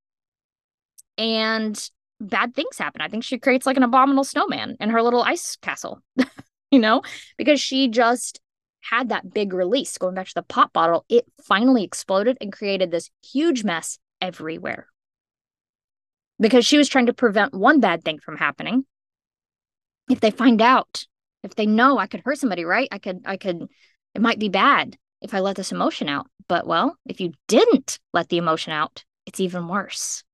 and 1.17 1.91
bad 2.21 2.55
things 2.55 2.77
happen. 2.77 3.03
I 3.03 3.09
think 3.09 3.23
she 3.23 3.39
creates 3.39 3.67
like 3.67 3.77
an 3.77 3.83
abominable 3.85 4.25
snowman 4.25 4.77
in 4.81 4.91
her 4.91 5.03
little 5.03 5.23
ice 5.23 5.57
castle, 5.57 6.01
you 6.73 6.81
know, 6.81 7.03
because 7.39 7.61
she 7.61 7.89
just 7.89 8.41
had 8.81 9.11
that 9.11 9.33
big 9.33 9.53
release. 9.53 9.97
Going 9.97 10.15
back 10.15 10.27
to 10.27 10.35
the 10.35 10.43
pop 10.43 10.73
bottle, 10.73 11.05
it 11.09 11.25
finally 11.43 11.85
exploded 11.85 12.37
and 12.41 12.53
created 12.53 12.91
this 12.91 13.11
huge 13.23 13.63
mess 13.65 13.99
everywhere. 14.25 14.87
Because 16.41 16.65
she 16.67 16.79
was 16.79 16.89
trying 16.89 17.07
to 17.07 17.13
prevent 17.13 17.55
one 17.55 17.79
bad 17.79 18.05
thing 18.05 18.19
from 18.19 18.37
happening. 18.37 18.85
If 20.11 20.21
they 20.21 20.31
find 20.31 20.61
out, 20.61 21.07
if 21.43 21.55
they 21.55 21.67
know 21.67 21.99
I 21.99 22.07
could 22.07 22.23
hurt 22.25 22.39
somebody, 22.39 22.65
right? 22.65 22.89
I 22.91 22.99
could, 22.99 23.21
I 23.27 23.37
could, 23.37 23.69
it 24.15 24.23
might 24.23 24.39
be 24.39 24.49
bad 24.49 24.97
if 25.21 25.35
I 25.35 25.41
let 25.41 25.57
this 25.57 25.73
emotion 25.73 26.09
out. 26.09 26.27
But 26.49 26.67
well, 26.67 26.97
if 27.07 27.21
you 27.21 27.33
didn't 27.49 27.99
let 28.13 28.31
the 28.31 28.39
emotion 28.39 28.73
out, 28.73 29.05
it's 29.27 29.41
even 29.41 29.69
worse. 29.69 30.25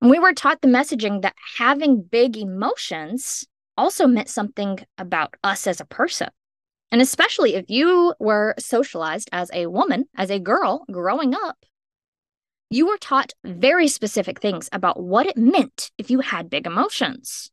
And 0.00 0.10
we 0.10 0.18
were 0.18 0.32
taught 0.32 0.60
the 0.60 0.68
messaging 0.68 1.22
that 1.22 1.36
having 1.58 2.02
big 2.02 2.36
emotions 2.36 3.46
also 3.76 4.06
meant 4.06 4.28
something 4.28 4.80
about 4.98 5.34
us 5.44 5.66
as 5.66 5.80
a 5.80 5.86
person. 5.86 6.28
And 6.90 7.00
especially 7.00 7.54
if 7.54 7.70
you 7.70 8.14
were 8.18 8.54
socialized 8.58 9.30
as 9.32 9.50
a 9.54 9.66
woman, 9.66 10.06
as 10.16 10.30
a 10.30 10.38
girl 10.38 10.84
growing 10.90 11.34
up, 11.34 11.56
you 12.72 12.86
were 12.86 12.98
taught 12.98 13.34
very 13.44 13.86
specific 13.86 14.40
things 14.40 14.68
about 14.72 15.00
what 15.00 15.26
it 15.26 15.36
meant 15.36 15.90
if 15.98 16.10
you 16.10 16.20
had 16.20 16.48
big 16.48 16.66
emotions. 16.66 17.50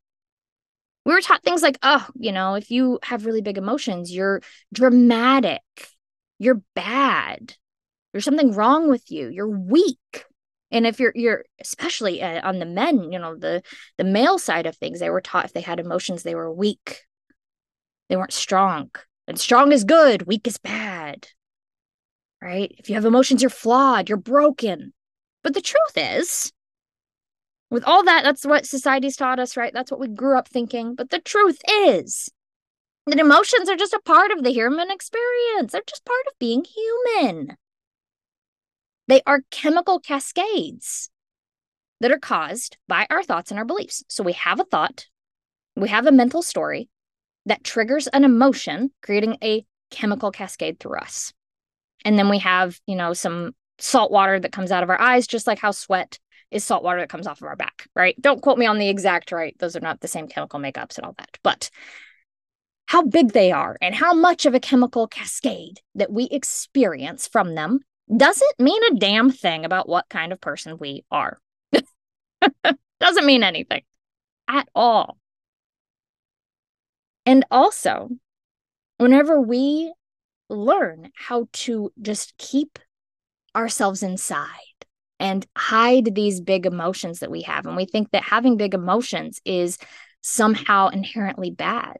We 1.05 1.13
were 1.13 1.21
taught 1.21 1.43
things 1.43 1.61
like, 1.61 1.77
oh, 1.83 2.07
you 2.15 2.31
know, 2.31 2.55
if 2.55 2.71
you 2.71 2.99
have 3.03 3.25
really 3.25 3.41
big 3.41 3.57
emotions, 3.57 4.13
you're 4.13 4.41
dramatic, 4.73 5.61
you're 6.37 6.61
bad, 6.75 7.55
there's 8.11 8.25
something 8.25 8.53
wrong 8.53 8.89
with 8.89 9.11
you, 9.11 9.29
you're 9.29 9.49
weak. 9.49 10.25
And 10.71 10.85
if 10.85 10.99
you're 10.99 11.13
you're 11.15 11.45
especially 11.59 12.21
uh, 12.21 12.47
on 12.47 12.59
the 12.59 12.65
men, 12.65 13.11
you 13.11 13.19
know, 13.19 13.35
the 13.35 13.63
the 13.97 14.03
male 14.03 14.37
side 14.37 14.67
of 14.67 14.77
things, 14.77 14.99
they 14.99 15.09
were 15.09 15.21
taught 15.21 15.45
if 15.45 15.53
they 15.53 15.61
had 15.61 15.79
emotions, 15.79 16.23
they 16.23 16.35
were 16.35 16.53
weak. 16.53 17.01
They 18.07 18.15
weren't 18.15 18.33
strong. 18.33 18.91
And 19.27 19.39
strong 19.39 19.71
is 19.71 19.83
good, 19.83 20.27
weak 20.27 20.47
is 20.47 20.57
bad. 20.57 21.27
Right? 22.41 22.73
If 22.77 22.87
you 22.87 22.95
have 22.95 23.05
emotions, 23.05 23.41
you're 23.41 23.49
flawed, 23.49 24.07
you're 24.09 24.17
broken. 24.17 24.93
But 25.43 25.53
the 25.53 25.61
truth 25.61 25.93
is, 25.95 26.51
with 27.69 27.83
all 27.85 28.03
that, 28.03 28.23
that's 28.23 28.45
what 28.45 28.65
society's 28.65 29.15
taught 29.15 29.39
us, 29.39 29.55
right? 29.55 29.73
That's 29.73 29.91
what 29.91 29.99
we 29.99 30.07
grew 30.07 30.37
up 30.37 30.47
thinking. 30.47 30.95
But 30.95 31.11
the 31.11 31.19
truth 31.19 31.59
is 31.69 32.29
that 33.05 33.19
emotions 33.19 33.69
are 33.69 33.75
just 33.75 33.93
a 33.93 34.01
part 34.03 34.31
of 34.31 34.43
the 34.43 34.51
human 34.51 34.91
experience, 34.91 35.71
they're 35.71 35.81
just 35.87 36.05
part 36.05 36.25
of 36.27 36.39
being 36.39 36.65
human. 36.65 37.55
They 39.07 39.21
are 39.25 39.41
chemical 39.49 39.99
cascades 39.99 41.09
that 41.99 42.11
are 42.11 42.19
caused 42.19 42.77
by 42.87 43.07
our 43.09 43.23
thoughts 43.23 43.51
and 43.51 43.57
our 43.57 43.65
beliefs. 43.65 44.03
So 44.07 44.23
we 44.23 44.33
have 44.33 44.59
a 44.59 44.65
thought, 44.65 45.07
we 45.75 45.89
have 45.89 46.05
a 46.05 46.11
mental 46.11 46.41
story 46.41 46.89
that 47.45 47.63
triggers 47.63 48.07
an 48.07 48.23
emotion, 48.23 48.91
creating 49.01 49.37
a 49.43 49.65
chemical 49.89 50.31
cascade 50.31 50.79
through 50.79 50.99
us. 50.99 51.33
And 52.05 52.17
then 52.17 52.29
we 52.29 52.39
have, 52.39 52.79
you 52.85 52.95
know, 52.95 53.13
some 53.13 53.53
salt 53.79 54.11
water 54.11 54.39
that 54.39 54.51
comes 54.51 54.71
out 54.71 54.83
of 54.83 54.89
our 54.89 54.99
eyes, 54.99 55.27
just 55.27 55.47
like 55.47 55.59
how 55.59 55.71
sweat 55.71 56.19
is 56.51 56.63
salt 56.63 56.83
water 56.83 56.99
that 56.99 57.09
comes 57.09 57.27
off 57.27 57.41
of 57.41 57.47
our 57.47 57.55
back, 57.55 57.87
right? 57.95 58.19
Don't 58.19 58.41
quote 58.41 58.57
me 58.57 58.65
on 58.65 58.79
the 58.79 58.89
exact 58.89 59.31
right. 59.31 59.55
Those 59.59 59.75
are 59.75 59.81
not 59.81 60.01
the 60.01 60.07
same 60.07 60.27
chemical 60.27 60.59
makeups 60.59 60.97
and 60.97 61.05
all 61.05 61.15
that. 61.17 61.37
But 61.43 61.69
how 62.87 63.03
big 63.03 63.33
they 63.33 63.51
are 63.51 63.77
and 63.81 63.93
how 63.93 64.13
much 64.13 64.45
of 64.45 64.55
a 64.55 64.59
chemical 64.59 65.07
cascade 65.07 65.79
that 65.95 66.11
we 66.11 66.25
experience 66.25 67.27
from 67.27 67.53
them 67.53 67.81
doesn't 68.15 68.59
mean 68.59 68.81
a 68.91 68.95
damn 68.95 69.29
thing 69.29 69.63
about 69.63 69.87
what 69.87 70.09
kind 70.09 70.31
of 70.33 70.41
person 70.41 70.77
we 70.79 71.05
are. 71.11 71.37
doesn't 72.99 73.25
mean 73.25 73.43
anything 73.43 73.83
at 74.47 74.67
all. 74.73 75.17
And 77.25 77.45
also, 77.51 78.09
whenever 78.97 79.39
we 79.39 79.93
learn 80.49 81.11
how 81.15 81.47
to 81.53 81.91
just 82.01 82.35
keep 82.39 82.79
ourselves 83.55 84.03
inside 84.03 84.47
and 85.19 85.45
hide 85.57 86.15
these 86.15 86.39
big 86.39 86.65
emotions 86.65 87.19
that 87.19 87.31
we 87.31 87.41
have, 87.41 87.65
and 87.65 87.75
we 87.75 87.85
think 87.85 88.11
that 88.11 88.23
having 88.23 88.57
big 88.57 88.73
emotions 88.73 89.41
is 89.45 89.77
somehow 90.21 90.87
inherently 90.87 91.51
bad. 91.51 91.97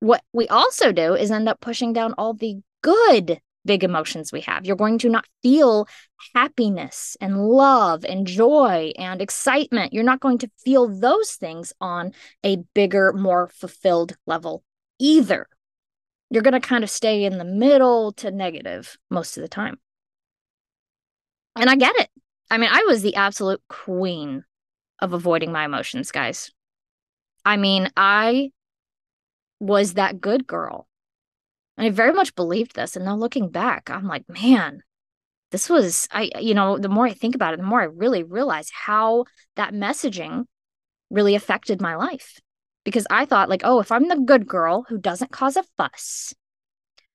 What 0.00 0.22
we 0.32 0.48
also 0.48 0.92
do 0.92 1.14
is 1.14 1.30
end 1.30 1.48
up 1.48 1.60
pushing 1.60 1.92
down 1.92 2.14
all 2.18 2.34
the 2.34 2.56
good 2.82 3.40
big 3.64 3.84
emotions 3.84 4.32
we 4.32 4.40
have. 4.40 4.66
You're 4.66 4.76
going 4.76 4.98
to 4.98 5.08
not 5.08 5.26
feel 5.42 5.86
happiness 6.34 7.16
and 7.20 7.38
love 7.38 8.04
and 8.04 8.26
joy 8.26 8.92
and 8.98 9.22
excitement. 9.22 9.92
You're 9.92 10.02
not 10.02 10.20
going 10.20 10.38
to 10.38 10.50
feel 10.64 10.88
those 10.88 11.32
things 11.32 11.72
on 11.80 12.12
a 12.42 12.56
bigger, 12.74 13.12
more 13.12 13.48
fulfilled 13.48 14.16
level 14.26 14.64
either. 14.98 15.46
You're 16.30 16.42
going 16.42 16.60
to 16.60 16.60
kind 16.60 16.82
of 16.82 16.90
stay 16.90 17.24
in 17.24 17.38
the 17.38 17.44
middle 17.44 18.12
to 18.12 18.30
negative 18.30 18.96
most 19.10 19.36
of 19.36 19.42
the 19.42 19.48
time. 19.48 19.78
And 21.56 21.68
I 21.68 21.76
get 21.76 21.96
it. 21.96 22.08
I 22.50 22.58
mean, 22.58 22.70
I 22.72 22.84
was 22.86 23.02
the 23.02 23.14
absolute 23.14 23.62
queen 23.68 24.44
of 25.00 25.12
avoiding 25.12 25.52
my 25.52 25.64
emotions, 25.64 26.10
guys. 26.10 26.50
I 27.44 27.56
mean, 27.56 27.90
I 27.96 28.50
was 29.58 29.94
that 29.94 30.20
good 30.20 30.46
girl 30.46 30.86
and 31.76 31.86
I 31.86 31.90
very 31.90 32.12
much 32.12 32.34
believed 32.34 32.74
this. 32.74 32.96
And 32.96 33.04
now 33.04 33.16
looking 33.16 33.48
back, 33.50 33.90
I'm 33.90 34.06
like, 34.06 34.28
man, 34.28 34.82
this 35.50 35.68
was, 35.68 36.08
I, 36.10 36.30
you 36.40 36.54
know, 36.54 36.78
the 36.78 36.88
more 36.88 37.06
I 37.06 37.12
think 37.12 37.34
about 37.34 37.54
it, 37.54 37.58
the 37.58 37.62
more 37.66 37.80
I 37.80 37.84
really 37.84 38.22
realize 38.22 38.70
how 38.70 39.24
that 39.56 39.74
messaging 39.74 40.44
really 41.10 41.34
affected 41.34 41.80
my 41.80 41.94
life. 41.96 42.40
Because 42.84 43.06
I 43.10 43.26
thought, 43.26 43.48
like, 43.48 43.62
oh, 43.64 43.78
if 43.78 43.92
I'm 43.92 44.08
the 44.08 44.16
good 44.16 44.46
girl 44.46 44.84
who 44.88 44.98
doesn't 44.98 45.30
cause 45.30 45.56
a 45.56 45.64
fuss, 45.76 46.34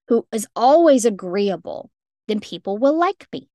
who 0.07 0.25
is 0.31 0.47
always 0.55 1.03
agreeable, 1.03 1.91
then 2.27 2.39
people 2.39 2.77
will 2.77 2.97
like 2.97 3.27
me. 3.33 3.49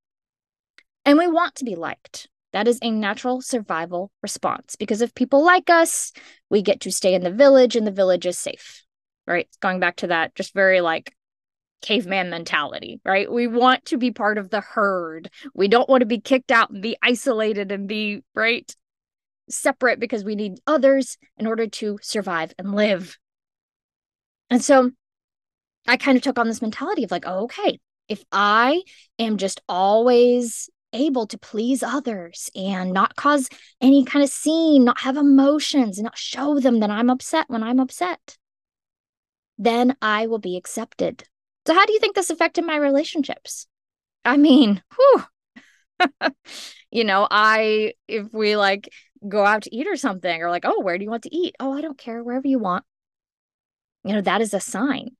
And 1.04 1.18
we 1.18 1.26
want 1.26 1.56
to 1.56 1.64
be 1.64 1.74
liked. 1.74 2.28
That 2.52 2.68
is 2.68 2.78
a 2.82 2.90
natural 2.90 3.40
survival 3.40 4.10
response 4.22 4.76
because 4.76 5.00
if 5.00 5.14
people 5.14 5.42
like 5.44 5.70
us, 5.70 6.12
we 6.50 6.60
get 6.62 6.80
to 6.80 6.92
stay 6.92 7.14
in 7.14 7.22
the 7.22 7.30
village 7.30 7.76
and 7.76 7.86
the 7.86 7.90
village 7.90 8.26
is 8.26 8.38
safe 8.38 8.82
right? 9.26 9.48
Going 9.60 9.80
back 9.80 9.96
to 9.96 10.08
that 10.08 10.34
just 10.34 10.54
very 10.54 10.80
like 10.80 11.14
caveman 11.80 12.30
mentality, 12.30 13.00
right? 13.04 13.30
We 13.30 13.46
want 13.46 13.86
to 13.86 13.98
be 13.98 14.12
part 14.12 14.38
of 14.38 14.50
the 14.50 14.60
herd. 14.60 15.30
We 15.54 15.68
don't 15.68 15.88
want 15.88 16.02
to 16.02 16.06
be 16.06 16.20
kicked 16.20 16.52
out 16.52 16.70
and 16.70 16.82
be 16.82 16.96
isolated 17.02 17.72
and 17.72 17.88
be, 17.88 18.22
right? 18.34 18.72
Separate 19.48 19.98
because 19.98 20.24
we 20.24 20.36
need 20.36 20.60
others 20.66 21.18
in 21.36 21.46
order 21.46 21.66
to 21.66 21.98
survive 22.02 22.52
and 22.58 22.74
live. 22.74 23.18
And 24.48 24.62
so 24.62 24.90
I 25.88 25.96
kind 25.96 26.16
of 26.16 26.22
took 26.22 26.38
on 26.38 26.46
this 26.46 26.62
mentality 26.62 27.04
of 27.04 27.10
like, 27.10 27.24
oh, 27.26 27.44
okay, 27.44 27.80
if 28.08 28.22
I 28.30 28.82
am 29.18 29.38
just 29.38 29.60
always 29.68 30.70
able 30.92 31.26
to 31.26 31.38
please 31.38 31.82
others 31.82 32.50
and 32.54 32.92
not 32.92 33.16
cause 33.16 33.48
any 33.80 34.04
kind 34.04 34.22
of 34.22 34.30
scene, 34.30 34.84
not 34.84 35.00
have 35.00 35.16
emotions, 35.16 35.98
and 35.98 36.04
not 36.04 36.18
show 36.18 36.58
them 36.58 36.80
that 36.80 36.90
I'm 36.90 37.10
upset 37.10 37.46
when 37.48 37.62
I'm 37.62 37.80
upset, 37.80 38.36
then 39.58 39.96
I 40.02 40.26
will 40.26 40.38
be 40.38 40.56
accepted. 40.56 41.24
So, 41.66 41.74
how 41.74 41.86
do 41.86 41.92
you 41.92 42.00
think 42.00 42.14
this 42.14 42.30
affected 42.30 42.64
my 42.64 42.76
relationships? 42.76 43.66
I 44.24 44.36
mean, 44.36 44.82
whew. 44.96 45.24
you 46.90 47.04
know, 47.04 47.26
I, 47.30 47.94
if 48.08 48.32
we 48.32 48.56
like 48.56 48.88
go 49.28 49.44
out 49.44 49.62
to 49.62 49.74
eat 49.74 49.86
or 49.86 49.96
something, 49.96 50.42
or 50.42 50.50
like, 50.50 50.64
oh, 50.64 50.80
where 50.80 50.98
do 50.98 51.04
you 51.04 51.10
want 51.10 51.22
to 51.24 51.34
eat? 51.34 51.54
Oh, 51.60 51.72
I 51.72 51.80
don't 51.80 51.98
care, 51.98 52.22
wherever 52.22 52.46
you 52.46 52.58
want. 52.58 52.84
You 54.04 54.14
know, 54.14 54.20
that 54.22 54.40
is 54.40 54.52
a 54.54 54.60
sign. 54.60 55.10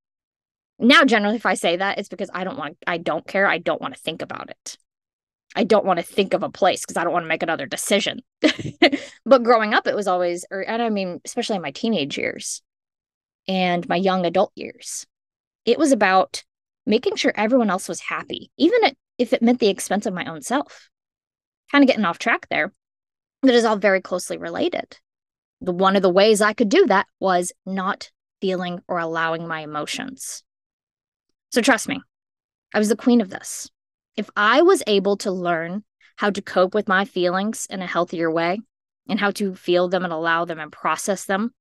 Now, 0.78 1.04
generally, 1.04 1.36
if 1.36 1.46
I 1.46 1.54
say 1.54 1.76
that, 1.76 1.98
it's 1.98 2.08
because 2.08 2.30
I 2.34 2.42
don't 2.42 2.58
want, 2.58 2.76
I 2.86 2.98
don't 2.98 3.26
care. 3.26 3.46
I 3.46 3.58
don't 3.58 3.80
want 3.80 3.94
to 3.94 4.00
think 4.00 4.22
about 4.22 4.50
it. 4.50 4.76
I 5.54 5.64
don't 5.64 5.84
want 5.84 5.98
to 5.98 6.04
think 6.04 6.34
of 6.34 6.42
a 6.42 6.48
place 6.48 6.80
because 6.82 6.96
I 6.96 7.04
don't 7.04 7.12
want 7.12 7.24
to 7.24 7.28
make 7.28 7.42
another 7.42 7.66
decision. 7.66 8.20
but 9.26 9.42
growing 9.42 9.74
up, 9.74 9.86
it 9.86 9.94
was 9.94 10.08
always, 10.08 10.44
or, 10.50 10.60
and 10.62 10.82
I 10.82 10.88
mean, 10.88 11.20
especially 11.24 11.56
in 11.56 11.62
my 11.62 11.72
teenage 11.72 12.16
years, 12.16 12.62
and 13.48 13.88
my 13.88 13.96
young 13.96 14.24
adult 14.24 14.52
years. 14.54 15.06
It 15.64 15.78
was 15.78 15.92
about 15.92 16.44
making 16.86 17.16
sure 17.16 17.32
everyone 17.36 17.70
else 17.70 17.88
was 17.88 18.00
happy, 18.00 18.50
even 18.56 18.80
if 19.18 19.32
it 19.32 19.42
meant 19.42 19.60
the 19.60 19.68
expense 19.68 20.06
of 20.06 20.14
my 20.14 20.24
own 20.24 20.42
self. 20.42 20.88
Kind 21.70 21.84
of 21.84 21.88
getting 21.88 22.04
off 22.04 22.18
track 22.18 22.46
there. 22.50 22.72
That 23.42 23.54
is 23.54 23.64
all 23.64 23.76
very 23.76 24.00
closely 24.00 24.38
related. 24.38 24.98
The 25.60 25.72
one 25.72 25.96
of 25.96 26.02
the 26.02 26.10
ways 26.10 26.40
I 26.40 26.52
could 26.52 26.68
do 26.68 26.86
that 26.86 27.06
was 27.20 27.52
not 27.66 28.10
feeling 28.40 28.80
or 28.88 28.98
allowing 28.98 29.46
my 29.46 29.60
emotions. 29.60 30.42
So 31.50 31.60
trust 31.60 31.88
me, 31.88 32.00
I 32.74 32.78
was 32.78 32.88
the 32.88 32.96
queen 32.96 33.20
of 33.20 33.30
this. 33.30 33.70
If 34.16 34.30
I 34.36 34.62
was 34.62 34.82
able 34.86 35.16
to 35.18 35.30
learn 35.30 35.84
how 36.16 36.30
to 36.30 36.42
cope 36.42 36.74
with 36.74 36.88
my 36.88 37.04
feelings 37.04 37.66
in 37.70 37.80
a 37.82 37.86
healthier 37.86 38.30
way 38.30 38.60
and 39.08 39.18
how 39.18 39.30
to 39.32 39.54
feel 39.54 39.88
them 39.88 40.04
and 40.04 40.12
allow 40.12 40.44
them 40.44 40.60
and 40.60 40.70
process 40.70 41.24
them 41.24 41.52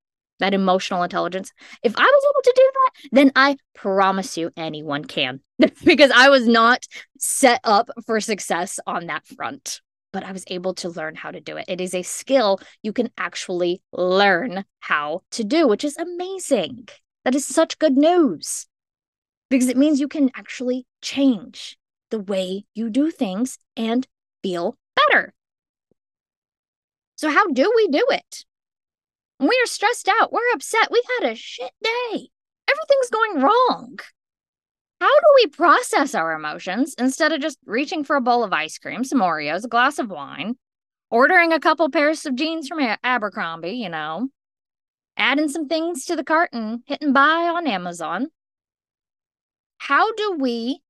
that 0.42 0.54
emotional 0.54 1.04
intelligence. 1.04 1.52
If 1.84 1.96
I 1.98 2.04
was 2.04 2.24
able 2.26 2.42
to 2.44 2.54
do 2.56 2.72
that, 2.74 3.10
then 3.12 3.32
I 3.36 3.58
promise 3.74 4.38
you 4.38 4.52
anyone 4.58 5.06
can 5.06 5.40
because 5.86 6.12
I 6.14 6.30
was 6.30 6.46
not 6.48 6.86
set 7.18 7.62
up 7.64 7.90
for 8.06 8.20
success 8.20 8.80
on 8.86 9.08
that 9.08 9.26
front. 9.26 9.80
But 10.12 10.26
I 10.26 10.34
was 10.34 10.44
able 10.48 10.74
to 10.76 10.90
learn 10.90 11.16
how 11.16 11.32
to 11.32 11.40
do 11.40 11.56
it. 11.56 11.66
It 11.70 11.80
is 11.80 11.94
a 11.94 12.02
skill 12.02 12.60
you 12.84 12.92
can 12.92 13.10
actually 13.18 13.82
learn 13.94 14.66
how 14.82 15.22
to 15.32 15.46
do, 15.46 15.70
which 15.70 15.86
is 15.86 15.96
amazing. 15.96 16.90
That 17.24 17.34
is 17.34 17.48
such 17.48 17.80
good 17.80 17.96
news 17.96 18.68
because 19.50 19.70
it 19.70 19.78
means 19.78 20.02
you 20.02 20.10
can 20.10 20.30
actually 20.36 20.86
change 21.02 21.78
the 22.12 22.20
way 22.20 22.66
you 22.74 22.90
do 22.90 23.10
things 23.10 23.58
and 23.76 24.08
feel 24.44 24.76
better. 24.96 25.34
So, 27.16 27.30
how 27.30 27.48
do 27.48 27.72
we 27.76 27.88
do 27.88 28.06
it? 28.10 28.46
We 29.40 29.48
are 29.48 29.68
stressed 29.68 30.08
out. 30.08 30.32
We're 30.32 30.54
upset. 30.54 30.90
We've 30.92 31.04
had 31.20 31.32
a 31.32 31.36
shit 31.36 31.72
day. 31.84 32.30
Everything's 32.70 33.10
going 33.12 33.42
wrong. 33.42 33.98
How 35.00 35.08
do 35.08 35.26
we 35.36 35.48
process 35.48 36.14
our 36.14 36.34
emotions 36.34 36.94
instead 37.00 37.32
of 37.32 37.42
just 37.42 37.58
reaching 37.66 38.04
for 38.04 38.16
a 38.16 38.22
bowl 38.22 38.44
of 38.44 38.54
ice 38.54 38.78
cream, 38.78 39.04
some 39.04 39.20
Oreos, 39.20 39.66
a 39.66 39.68
glass 39.68 39.98
of 39.98 40.12
wine, 40.12 40.58
ordering 41.10 41.52
a 41.52 41.60
couple 41.60 41.90
pairs 41.90 42.24
of 42.28 42.36
jeans 42.36 42.68
from 42.68 42.80
Abercrombie, 43.04 43.72
you 43.72 43.90
know, 43.90 44.30
adding 45.18 45.50
some 45.50 45.68
things 45.68 46.06
to 46.06 46.16
the 46.16 46.24
cart 46.24 46.52
and 46.54 46.82
hitting 46.86 47.14
buy 47.14 47.50
on 47.52 47.66
Amazon? 47.66 48.28
How 49.80 50.12
do 50.14 50.38
we 50.40 50.82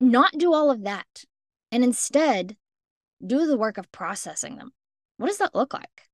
not 0.00 0.32
do 0.36 0.52
all 0.52 0.70
of 0.70 0.84
that 0.84 1.24
and 1.72 1.82
instead 1.84 2.56
do 3.24 3.46
the 3.46 3.56
work 3.56 3.78
of 3.78 3.90
processing 3.92 4.56
them? 4.56 4.72
What 5.16 5.28
does 5.28 5.38
that 5.38 5.54
look 5.54 5.72
like? 5.72 6.06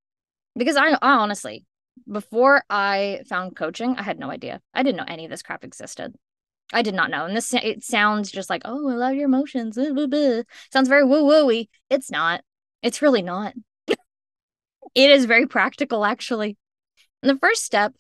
because 0.57 0.77
I, 0.77 0.91
I 0.91 1.13
honestly, 1.17 1.65
before 2.11 2.63
I 2.69 3.23
found 3.29 3.57
coaching, 3.57 3.97
I 3.97 4.03
had 4.03 4.19
no 4.19 4.31
idea. 4.31 4.61
I 4.75 4.83
didn't 4.83 4.97
know 4.99 5.05
any 5.07 5.25
of 5.25 5.31
this 5.31 5.43
crap 5.43 5.65
existed. 5.65 6.15
I 6.73 6.83
did 6.83 6.95
not 6.95 7.11
know. 7.11 7.27
And 7.27 7.37
this 7.37 7.53
it 7.53 7.85
sounds 7.85 8.31
just 8.31 8.49
like, 8.49 8.63
oh, 8.65 8.89
I 8.89 8.95
love 8.95 9.15
your 9.15 9.27
emotions. 9.27 9.77
Sounds 9.77 10.89
very 10.89 11.05
woo 11.05 11.25
wooey. 11.25 11.69
It's 11.91 12.11
not. 12.11 12.43
It's 12.83 13.03
really 13.03 13.23
not. 13.23 13.55
it 13.87 13.97
is 14.95 15.27
very 15.27 15.47
practical, 15.47 16.05
actually. 16.05 16.57
And 17.23 17.31
the 17.31 17.39
first 17.39 17.65
step 17.65 17.95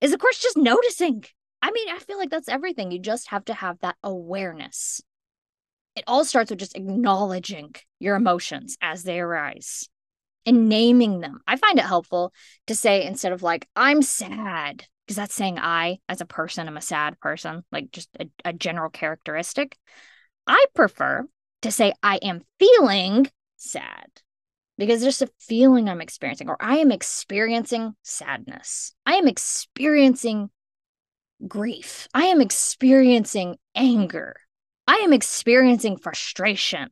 is, 0.00 0.12
of 0.12 0.20
course, 0.20 0.38
just 0.38 0.56
noticing. 0.56 1.24
I 1.60 1.70
mean, 1.70 1.88
I 1.90 1.98
feel 1.98 2.18
like 2.18 2.30
that's 2.30 2.48
everything. 2.48 2.90
You 2.90 2.98
just 2.98 3.30
have 3.30 3.44
to 3.46 3.54
have 3.54 3.78
that 3.80 3.96
awareness. 4.02 5.02
It 5.96 6.04
all 6.06 6.24
starts 6.24 6.50
with 6.50 6.60
just 6.60 6.76
acknowledging 6.76 7.74
your 7.98 8.16
emotions 8.16 8.76
as 8.82 9.02
they 9.02 9.18
arise 9.18 9.88
and 10.44 10.68
naming 10.68 11.20
them. 11.20 11.40
I 11.46 11.56
find 11.56 11.78
it 11.78 11.86
helpful 11.86 12.32
to 12.66 12.74
say 12.74 13.04
instead 13.04 13.32
of 13.32 13.42
like, 13.42 13.66
I'm 13.74 14.02
sad, 14.02 14.84
because 15.06 15.16
that's 15.16 15.34
saying 15.34 15.58
I, 15.58 15.98
as 16.08 16.20
a 16.20 16.26
person, 16.26 16.68
am 16.68 16.76
a 16.76 16.82
sad 16.82 17.18
person, 17.20 17.64
like 17.72 17.90
just 17.90 18.10
a, 18.20 18.26
a 18.44 18.52
general 18.52 18.90
characteristic. 18.90 19.76
I 20.46 20.66
prefer 20.74 21.26
to 21.62 21.70
say 21.72 21.94
I 22.02 22.16
am 22.16 22.42
feeling 22.58 23.30
sad 23.56 24.06
because 24.78 25.00
there's 25.00 25.22
a 25.22 25.28
feeling 25.40 25.88
I'm 25.88 26.02
experiencing, 26.02 26.48
or 26.50 26.56
I 26.60 26.76
am 26.78 26.92
experiencing 26.92 27.94
sadness. 28.02 28.92
I 29.06 29.14
am 29.14 29.26
experiencing 29.26 30.50
grief. 31.48 32.06
I 32.12 32.26
am 32.26 32.40
experiencing 32.40 33.56
anger. 33.74 34.36
I 34.86 34.96
am 34.96 35.12
experiencing 35.12 35.96
frustration. 35.96 36.90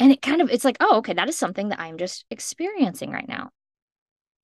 And 0.00 0.12
it 0.12 0.22
kind 0.22 0.40
of, 0.40 0.50
it's 0.50 0.64
like, 0.64 0.76
oh, 0.80 0.98
okay, 0.98 1.14
that 1.14 1.28
is 1.28 1.36
something 1.36 1.70
that 1.70 1.80
I'm 1.80 1.98
just 1.98 2.24
experiencing 2.30 3.10
right 3.10 3.28
now. 3.28 3.50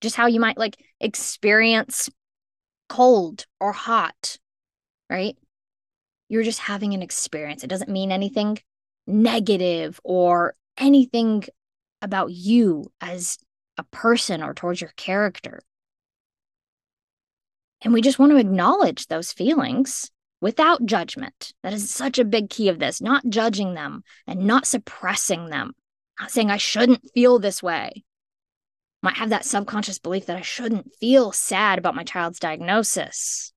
Just 0.01 0.17
how 0.17 0.27
you 0.27 0.41
might 0.41 0.59
like 0.59 0.77
experience 1.01 2.11
cold 2.89 3.47
or 3.61 3.73
hot, 3.73 4.39
right? 5.09 5.37
You're 6.29 6.43
just 6.43 6.61
having 6.61 6.95
an 6.95 7.03
experience. 7.03 7.63
It 7.63 7.71
doesn't 7.71 7.91
mean 7.91 8.11
anything 8.11 8.59
negative 9.07 10.01
or 10.03 10.55
anything 10.79 11.45
about 12.03 12.33
you 12.33 12.91
as 13.01 13.39
a 13.79 13.85
person 13.85 14.43
or 14.43 14.55
towards 14.55 14.81
your 14.81 14.93
character. 14.97 15.61
And 17.83 17.93
we 17.93 18.01
just 18.01 18.19
want 18.19 18.33
to 18.33 18.39
acknowledge 18.39 19.07
those 19.07 19.33
feelings 19.33 20.11
without 20.45 20.85
judgment. 20.85 21.55
That 21.63 21.73
is 21.73 21.89
such 21.89 22.19
a 22.19 22.25
big 22.25 22.51
key 22.51 22.69
of 22.69 22.79
this, 22.79 23.01
not 23.01 23.27
judging 23.27 23.73
them 23.73 24.05
and 24.27 24.41
not 24.41 24.67
suppressing 24.67 25.47
them, 25.49 25.73
not 26.21 26.31
saying 26.31 26.51
I 26.51 26.59
shouldn't 26.59 27.11
feel 27.15 27.39
this 27.39 27.63
way. 27.63 28.05
Might 29.03 29.17
have 29.17 29.31
that 29.31 29.47
subconscious 29.47 29.99
belief 29.99 30.27
that 30.27 30.37
I 30.37 30.43
shouldn't 30.43 30.93
feel 31.01 31.33
sad 31.33 31.79
about 31.79 31.95
my 31.95 32.05
child's 32.05 32.39
diagnosis. 32.39 33.55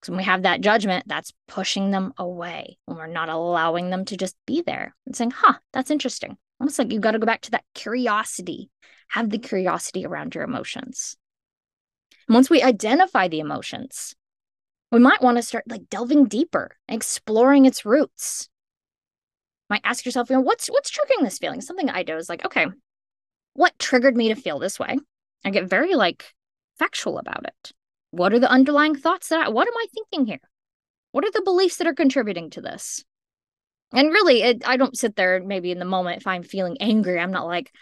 Because 0.00 0.10
when 0.10 0.16
we 0.16 0.24
have 0.24 0.42
that 0.42 0.60
judgment, 0.60 1.04
that's 1.06 1.32
pushing 1.46 1.92
them 1.92 2.12
away 2.18 2.78
when 2.86 2.96
we're 2.96 3.06
not 3.06 3.28
allowing 3.28 3.90
them 3.90 4.04
to 4.06 4.16
just 4.16 4.34
be 4.48 4.60
there 4.60 4.96
and 5.06 5.14
saying, 5.14 5.30
huh, 5.30 5.54
that's 5.72 5.92
interesting. 5.92 6.36
Almost 6.58 6.80
like 6.80 6.90
you've 6.90 7.00
got 7.00 7.12
to 7.12 7.20
go 7.20 7.26
back 7.26 7.42
to 7.42 7.52
that 7.52 7.64
curiosity. 7.76 8.70
Have 9.10 9.30
the 9.30 9.38
curiosity 9.38 10.04
around 10.04 10.34
your 10.34 10.42
emotions. 10.42 11.16
Once 12.28 12.50
we 12.50 12.60
identify 12.60 13.28
the 13.28 13.38
emotions, 13.38 14.16
we 14.94 15.00
might 15.00 15.20
want 15.20 15.36
to 15.36 15.42
start 15.42 15.64
like 15.68 15.90
delving 15.90 16.26
deeper, 16.26 16.76
exploring 16.88 17.66
its 17.66 17.84
roots. 17.84 18.48
Might 19.68 19.80
ask 19.82 20.06
yourself, 20.06 20.30
you 20.30 20.36
know, 20.36 20.42
what's 20.42 20.68
what's 20.68 20.90
triggering 20.90 21.24
this 21.24 21.38
feeling? 21.38 21.60
Something 21.60 21.90
I 21.90 22.04
do 22.04 22.16
is 22.16 22.28
like, 22.28 22.44
okay, 22.44 22.66
what 23.54 23.76
triggered 23.78 24.16
me 24.16 24.28
to 24.28 24.36
feel 24.36 24.60
this 24.60 24.78
way? 24.78 24.96
I 25.44 25.50
get 25.50 25.68
very 25.68 25.96
like 25.96 26.32
factual 26.78 27.18
about 27.18 27.44
it. 27.44 27.72
What 28.12 28.32
are 28.32 28.38
the 28.38 28.50
underlying 28.50 28.94
thoughts 28.94 29.28
that 29.28 29.46
I, 29.46 29.48
what 29.48 29.66
am 29.66 29.74
I 29.76 29.86
thinking 29.92 30.26
here? 30.26 30.48
What 31.10 31.24
are 31.24 31.32
the 31.32 31.42
beliefs 31.42 31.78
that 31.78 31.88
are 31.88 31.94
contributing 31.94 32.50
to 32.50 32.60
this? 32.60 33.04
And 33.92 34.10
really, 34.10 34.42
it, 34.42 34.62
I 34.66 34.76
don't 34.76 34.96
sit 34.96 35.16
there 35.16 35.42
maybe 35.44 35.72
in 35.72 35.80
the 35.80 35.84
moment 35.84 36.18
if 36.18 36.26
I'm 36.26 36.44
feeling 36.44 36.76
angry, 36.80 37.18
I'm 37.18 37.32
not 37.32 37.46
like, 37.46 37.72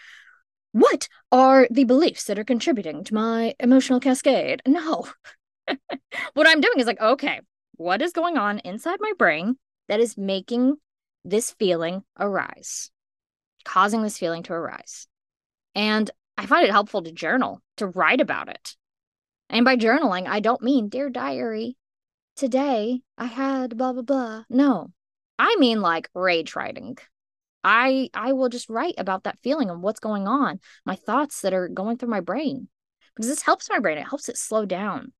what 0.71 1.07
are 1.31 1.67
the 1.69 1.83
beliefs 1.83 2.23
that 2.25 2.39
are 2.39 2.43
contributing 2.43 3.03
to 3.03 3.13
my 3.13 3.53
emotional 3.59 3.99
cascade? 3.99 4.63
No. 4.67 5.05
what 6.33 6.47
I'm 6.47 6.61
doing 6.61 6.79
is 6.79 6.87
like, 6.87 7.01
okay, 7.01 7.41
what 7.75 8.01
is 8.01 8.13
going 8.13 8.37
on 8.37 8.59
inside 8.59 8.97
my 8.99 9.13
brain 9.17 9.57
that 9.87 9.99
is 9.99 10.17
making 10.17 10.75
this 11.25 11.51
feeling 11.51 12.03
arise, 12.19 12.91
causing 13.65 14.01
this 14.01 14.17
feeling 14.17 14.43
to 14.43 14.53
arise? 14.53 15.07
And 15.75 16.09
I 16.37 16.45
find 16.45 16.65
it 16.65 16.71
helpful 16.71 17.01
to 17.01 17.11
journal, 17.11 17.61
to 17.77 17.87
write 17.87 18.21
about 18.21 18.49
it. 18.49 18.75
And 19.49 19.65
by 19.65 19.75
journaling, 19.75 20.27
I 20.27 20.39
don't 20.39 20.61
mean, 20.61 20.89
dear 20.89 21.09
diary, 21.09 21.77
today 22.35 23.01
I 23.17 23.25
had 23.25 23.77
blah, 23.77 23.93
blah, 23.93 24.01
blah. 24.01 24.43
No, 24.49 24.91
I 25.37 25.55
mean 25.57 25.81
like 25.81 26.09
rage 26.13 26.55
writing. 26.55 26.97
I 27.63 28.09
I 28.13 28.33
will 28.33 28.49
just 28.49 28.69
write 28.69 28.95
about 28.97 29.23
that 29.23 29.39
feeling 29.41 29.69
and 29.69 29.81
what's 29.81 29.99
going 29.99 30.27
on, 30.27 30.59
my 30.85 30.95
thoughts 30.95 31.41
that 31.41 31.53
are 31.53 31.69
going 31.69 31.97
through 31.97 32.09
my 32.09 32.19
brain. 32.19 32.67
Because 33.15 33.29
this 33.29 33.43
helps 33.43 33.69
my 33.69 33.79
brain. 33.79 33.97
It 33.97 34.07
helps 34.07 34.27
it 34.27 34.37
slow 34.37 34.65
down. 34.65 35.13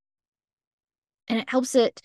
And 1.28 1.40
it 1.40 1.50
helps 1.50 1.76
it 1.76 2.02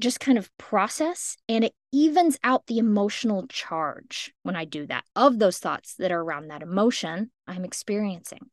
just 0.00 0.20
kind 0.20 0.38
of 0.38 0.50
process 0.58 1.36
and 1.48 1.64
it 1.64 1.74
evens 1.92 2.38
out 2.42 2.66
the 2.66 2.78
emotional 2.78 3.46
charge 3.46 4.32
when 4.42 4.56
I 4.56 4.64
do 4.64 4.86
that 4.86 5.04
of 5.14 5.38
those 5.38 5.58
thoughts 5.58 5.94
that 5.96 6.10
are 6.10 6.20
around 6.20 6.48
that 6.48 6.62
emotion 6.62 7.30
I'm 7.46 7.64
experiencing. 7.64 8.50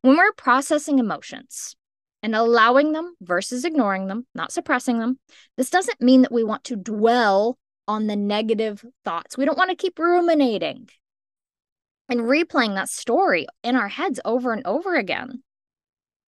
When 0.00 0.16
we're 0.16 0.32
processing 0.32 0.98
emotions 0.98 1.76
and 2.22 2.34
allowing 2.34 2.92
them 2.92 3.14
versus 3.20 3.64
ignoring 3.64 4.06
them, 4.06 4.26
not 4.34 4.52
suppressing 4.52 4.98
them, 4.98 5.18
this 5.56 5.70
doesn't 5.70 6.00
mean 6.00 6.22
that 6.22 6.32
we 6.32 6.44
want 6.44 6.64
to 6.64 6.76
dwell 6.76 7.58
on 7.88 8.06
the 8.06 8.16
negative 8.16 8.84
thoughts. 9.04 9.36
We 9.36 9.44
don't 9.44 9.58
want 9.58 9.70
to 9.70 9.76
keep 9.76 9.98
ruminating 9.98 10.88
and 12.08 12.20
replaying 12.20 12.74
that 12.74 12.88
story 12.88 13.46
in 13.62 13.76
our 13.76 13.88
heads 13.88 14.20
over 14.24 14.52
and 14.52 14.66
over 14.66 14.94
again. 14.94 15.42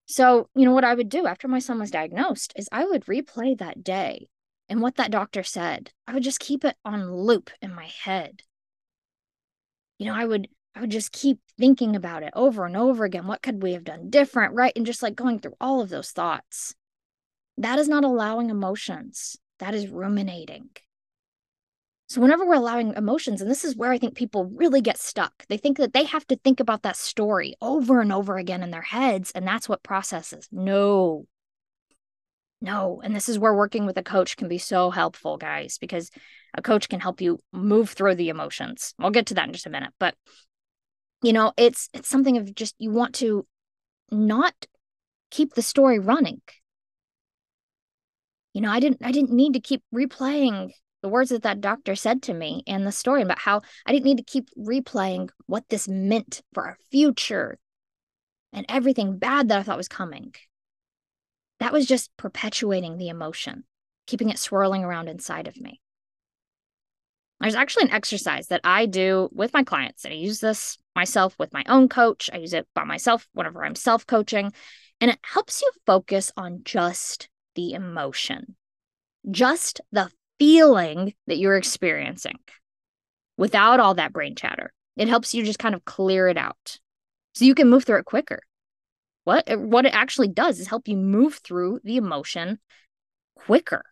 So, 0.07 0.49
you 0.55 0.65
know, 0.65 0.73
what 0.73 0.83
I 0.83 0.93
would 0.93 1.09
do 1.09 1.25
after 1.25 1.47
my 1.47 1.59
son 1.59 1.79
was 1.79 1.91
diagnosed 1.91 2.53
is 2.55 2.69
I 2.71 2.85
would 2.85 3.05
replay 3.05 3.57
that 3.57 3.83
day 3.83 4.29
and 4.69 4.81
what 4.81 4.95
that 4.95 5.11
doctor 5.11 5.43
said. 5.43 5.91
I 6.07 6.13
would 6.13 6.23
just 6.23 6.39
keep 6.39 6.63
it 6.63 6.75
on 6.85 7.11
loop 7.11 7.49
in 7.61 7.73
my 7.73 7.87
head. 8.03 8.41
You 9.97 10.07
know, 10.07 10.15
I 10.15 10.25
would 10.25 10.47
I 10.75 10.81
would 10.81 10.91
just 10.91 11.13
keep 11.13 11.39
thinking 11.57 11.95
about 11.95 12.23
it 12.23 12.33
over 12.35 12.65
and 12.65 12.75
over 12.75 13.05
again. 13.05 13.27
What 13.27 13.41
could 13.41 13.63
we 13.63 13.73
have 13.73 13.85
done 13.85 14.09
different? 14.09 14.53
Right. 14.53 14.73
And 14.75 14.85
just 14.85 15.01
like 15.01 15.15
going 15.15 15.39
through 15.39 15.55
all 15.61 15.79
of 15.79 15.89
those 15.89 16.11
thoughts. 16.11 16.75
That 17.57 17.79
is 17.79 17.87
not 17.87 18.03
allowing 18.03 18.49
emotions, 18.49 19.37
that 19.59 19.73
is 19.73 19.87
ruminating. 19.87 20.71
So, 22.15 22.21
whenever 22.21 22.45
we're 22.45 22.53
allowing 22.53 22.93
emotions, 22.93 23.41
and 23.41 23.51
this 23.51 23.65
is 23.65 23.75
where 23.75 23.91
I 23.91 23.97
think 23.97 24.15
people 24.15 24.45
really 24.45 24.79
get 24.79 24.97
stuck, 24.97 25.45
they 25.49 25.57
think 25.57 25.75
that 25.79 25.91
they 25.91 26.05
have 26.05 26.25
to 26.27 26.37
think 26.37 26.61
about 26.61 26.83
that 26.83 26.95
story 26.95 27.55
over 27.61 27.99
and 27.99 28.13
over 28.13 28.37
again 28.37 28.63
in 28.63 28.71
their 28.71 28.81
heads, 28.81 29.33
and 29.35 29.45
that's 29.45 29.67
what 29.67 29.83
processes. 29.83 30.47
No, 30.49 31.25
no. 32.61 33.01
And 33.03 33.13
this 33.13 33.27
is 33.27 33.37
where 33.37 33.53
working 33.53 33.85
with 33.85 33.97
a 33.97 34.01
coach 34.01 34.37
can 34.37 34.47
be 34.47 34.59
so 34.59 34.91
helpful, 34.91 35.35
guys, 35.35 35.77
because 35.77 36.09
a 36.53 36.61
coach 36.61 36.87
can 36.87 37.01
help 37.01 37.19
you 37.19 37.37
move 37.51 37.89
through 37.89 38.15
the 38.15 38.29
emotions. 38.29 38.93
I'll 38.97 39.11
get 39.11 39.25
to 39.25 39.33
that 39.33 39.47
in 39.47 39.51
just 39.51 39.65
a 39.65 39.69
minute, 39.69 39.91
but 39.99 40.15
you 41.21 41.33
know, 41.33 41.51
it's 41.57 41.89
it's 41.93 42.07
something 42.07 42.37
of 42.37 42.55
just 42.55 42.75
you 42.79 42.91
want 42.91 43.15
to 43.15 43.45
not 44.09 44.53
keep 45.31 45.53
the 45.53 45.61
story 45.61 45.99
running. 45.99 46.41
You 48.53 48.61
know, 48.61 48.71
I 48.71 48.79
didn't 48.79 48.99
I 49.03 49.11
didn't 49.11 49.33
need 49.33 49.51
to 49.55 49.59
keep 49.59 49.83
replaying 49.93 50.71
the 51.05 51.09
words 51.09 51.29
that 51.29 51.43
that 51.43 51.61
doctor 51.61 51.95
said 51.95 52.23
to 52.23 52.33
me 52.33 52.63
and 52.65 52.83
the 52.83 52.91
story 52.91 53.21
about 53.21 53.37
how 53.37 53.61
I 53.85 53.91
didn't 53.91 54.05
need 54.05 54.17
to 54.17 54.23
keep 54.23 54.49
replaying 54.57 55.29
what 55.45 55.69
this 55.69 55.87
meant 55.87 56.41
for 56.51 56.65
our 56.65 56.79
future 56.89 57.59
and 58.51 58.65
everything 58.67 59.19
bad 59.19 59.49
that 59.49 59.59
I 59.59 59.61
thought 59.61 59.77
was 59.77 59.87
coming. 59.87 60.33
That 61.59 61.71
was 61.71 61.85
just 61.85 62.09
perpetuating 62.17 62.97
the 62.97 63.09
emotion, 63.09 63.65
keeping 64.07 64.29
it 64.29 64.39
swirling 64.39 64.83
around 64.83 65.07
inside 65.07 65.47
of 65.47 65.61
me. 65.61 65.79
There's 67.39 67.53
actually 67.53 67.83
an 67.83 67.93
exercise 67.93 68.47
that 68.47 68.61
I 68.63 68.87
do 68.87 69.29
with 69.31 69.53
my 69.53 69.63
clients, 69.63 70.05
and 70.05 70.11
I 70.11 70.17
use 70.17 70.39
this 70.39 70.79
myself 70.95 71.37
with 71.37 71.53
my 71.53 71.63
own 71.67 71.87
coach. 71.87 72.31
I 72.33 72.37
use 72.37 72.53
it 72.53 72.67
by 72.73 72.83
myself 72.83 73.27
whenever 73.33 73.63
I'm 73.63 73.75
self 73.75 74.07
coaching, 74.07 74.53
and 74.99 75.11
it 75.11 75.19
helps 75.21 75.61
you 75.61 75.69
focus 75.85 76.31
on 76.35 76.61
just 76.63 77.29
the 77.53 77.73
emotion, 77.73 78.55
just 79.29 79.81
the 79.91 80.09
feeling 80.39 81.13
that 81.27 81.37
you're 81.37 81.57
experiencing 81.57 82.39
without 83.37 83.79
all 83.79 83.95
that 83.95 84.13
brain 84.13 84.35
chatter. 84.35 84.73
It 84.97 85.07
helps 85.07 85.33
you 85.33 85.43
just 85.43 85.59
kind 85.59 85.75
of 85.75 85.85
clear 85.85 86.27
it 86.27 86.37
out 86.37 86.79
so 87.33 87.45
you 87.45 87.55
can 87.55 87.69
move 87.69 87.83
through 87.83 87.99
it 87.99 88.05
quicker. 88.05 88.39
What 89.25 89.49
what 89.59 89.85
it 89.85 89.93
actually 89.93 90.29
does 90.29 90.59
is 90.59 90.67
help 90.67 90.87
you 90.87 90.95
move 90.95 91.35
through 91.43 91.79
the 91.83 91.97
emotion 91.97 92.59
quicker. 93.35 93.83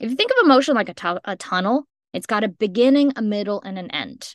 If 0.00 0.10
you 0.10 0.16
think 0.16 0.32
of 0.32 0.44
emotion 0.44 0.74
like 0.74 0.88
a, 0.88 0.94
tu- 0.94 1.20
a 1.24 1.36
tunnel, 1.36 1.86
it's 2.12 2.26
got 2.26 2.42
a 2.42 2.48
beginning, 2.48 3.12
a 3.16 3.22
middle, 3.22 3.62
and 3.62 3.78
an 3.78 3.90
end. 3.90 4.34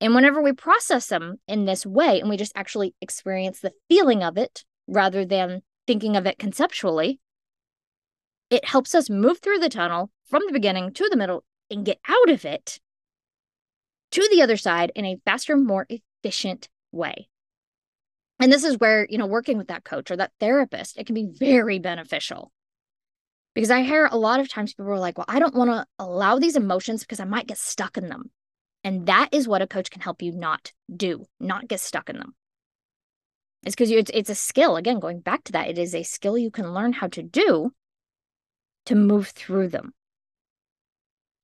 And 0.00 0.14
whenever 0.14 0.42
we 0.42 0.52
process 0.52 1.06
them 1.06 1.36
in 1.48 1.64
this 1.64 1.86
way 1.86 2.20
and 2.20 2.28
we 2.28 2.36
just 2.36 2.52
actually 2.54 2.94
experience 3.00 3.60
the 3.60 3.72
feeling 3.88 4.22
of 4.22 4.36
it 4.36 4.64
rather 4.86 5.24
than 5.24 5.62
thinking 5.86 6.16
of 6.16 6.26
it 6.26 6.38
conceptually, 6.38 7.20
it 8.50 8.64
helps 8.64 8.94
us 8.94 9.10
move 9.10 9.38
through 9.38 9.58
the 9.58 9.68
tunnel 9.68 10.10
from 10.28 10.42
the 10.46 10.52
beginning 10.52 10.92
to 10.92 11.08
the 11.10 11.16
middle 11.16 11.44
and 11.70 11.84
get 11.84 11.98
out 12.08 12.30
of 12.30 12.44
it 12.44 12.80
to 14.12 14.28
the 14.30 14.42
other 14.42 14.56
side 14.56 14.92
in 14.94 15.04
a 15.04 15.18
faster, 15.24 15.56
more 15.56 15.86
efficient 15.88 16.68
way. 16.92 17.28
And 18.38 18.52
this 18.52 18.64
is 18.64 18.78
where, 18.78 19.06
you 19.08 19.18
know, 19.18 19.26
working 19.26 19.58
with 19.58 19.68
that 19.68 19.84
coach 19.84 20.10
or 20.10 20.16
that 20.16 20.32
therapist, 20.38 20.98
it 20.98 21.06
can 21.06 21.14
be 21.14 21.26
very 21.26 21.78
beneficial. 21.78 22.52
Because 23.54 23.70
I 23.70 23.82
hear 23.82 24.06
a 24.10 24.18
lot 24.18 24.40
of 24.40 24.50
times 24.50 24.74
people 24.74 24.92
are 24.92 24.98
like, 24.98 25.16
well, 25.16 25.24
I 25.28 25.38
don't 25.38 25.54
want 25.54 25.70
to 25.70 25.86
allow 25.98 26.38
these 26.38 26.56
emotions 26.56 27.00
because 27.00 27.20
I 27.20 27.24
might 27.24 27.46
get 27.46 27.58
stuck 27.58 27.96
in 27.96 28.08
them. 28.08 28.30
And 28.84 29.06
that 29.06 29.30
is 29.32 29.48
what 29.48 29.62
a 29.62 29.66
coach 29.66 29.90
can 29.90 30.02
help 30.02 30.20
you 30.20 30.32
not 30.32 30.72
do, 30.94 31.24
not 31.40 31.66
get 31.66 31.80
stuck 31.80 32.10
in 32.10 32.18
them. 32.18 32.34
It's 33.64 33.74
because 33.74 33.90
it's, 33.90 34.10
it's 34.12 34.30
a 34.30 34.34
skill. 34.34 34.76
Again, 34.76 35.00
going 35.00 35.20
back 35.20 35.42
to 35.44 35.52
that, 35.52 35.68
it 35.68 35.78
is 35.78 35.94
a 35.94 36.02
skill 36.02 36.36
you 36.36 36.50
can 36.50 36.72
learn 36.72 36.92
how 36.92 37.08
to 37.08 37.22
do 37.22 37.72
to 38.86 38.94
move 38.94 39.28
through 39.28 39.68
them. 39.68 39.92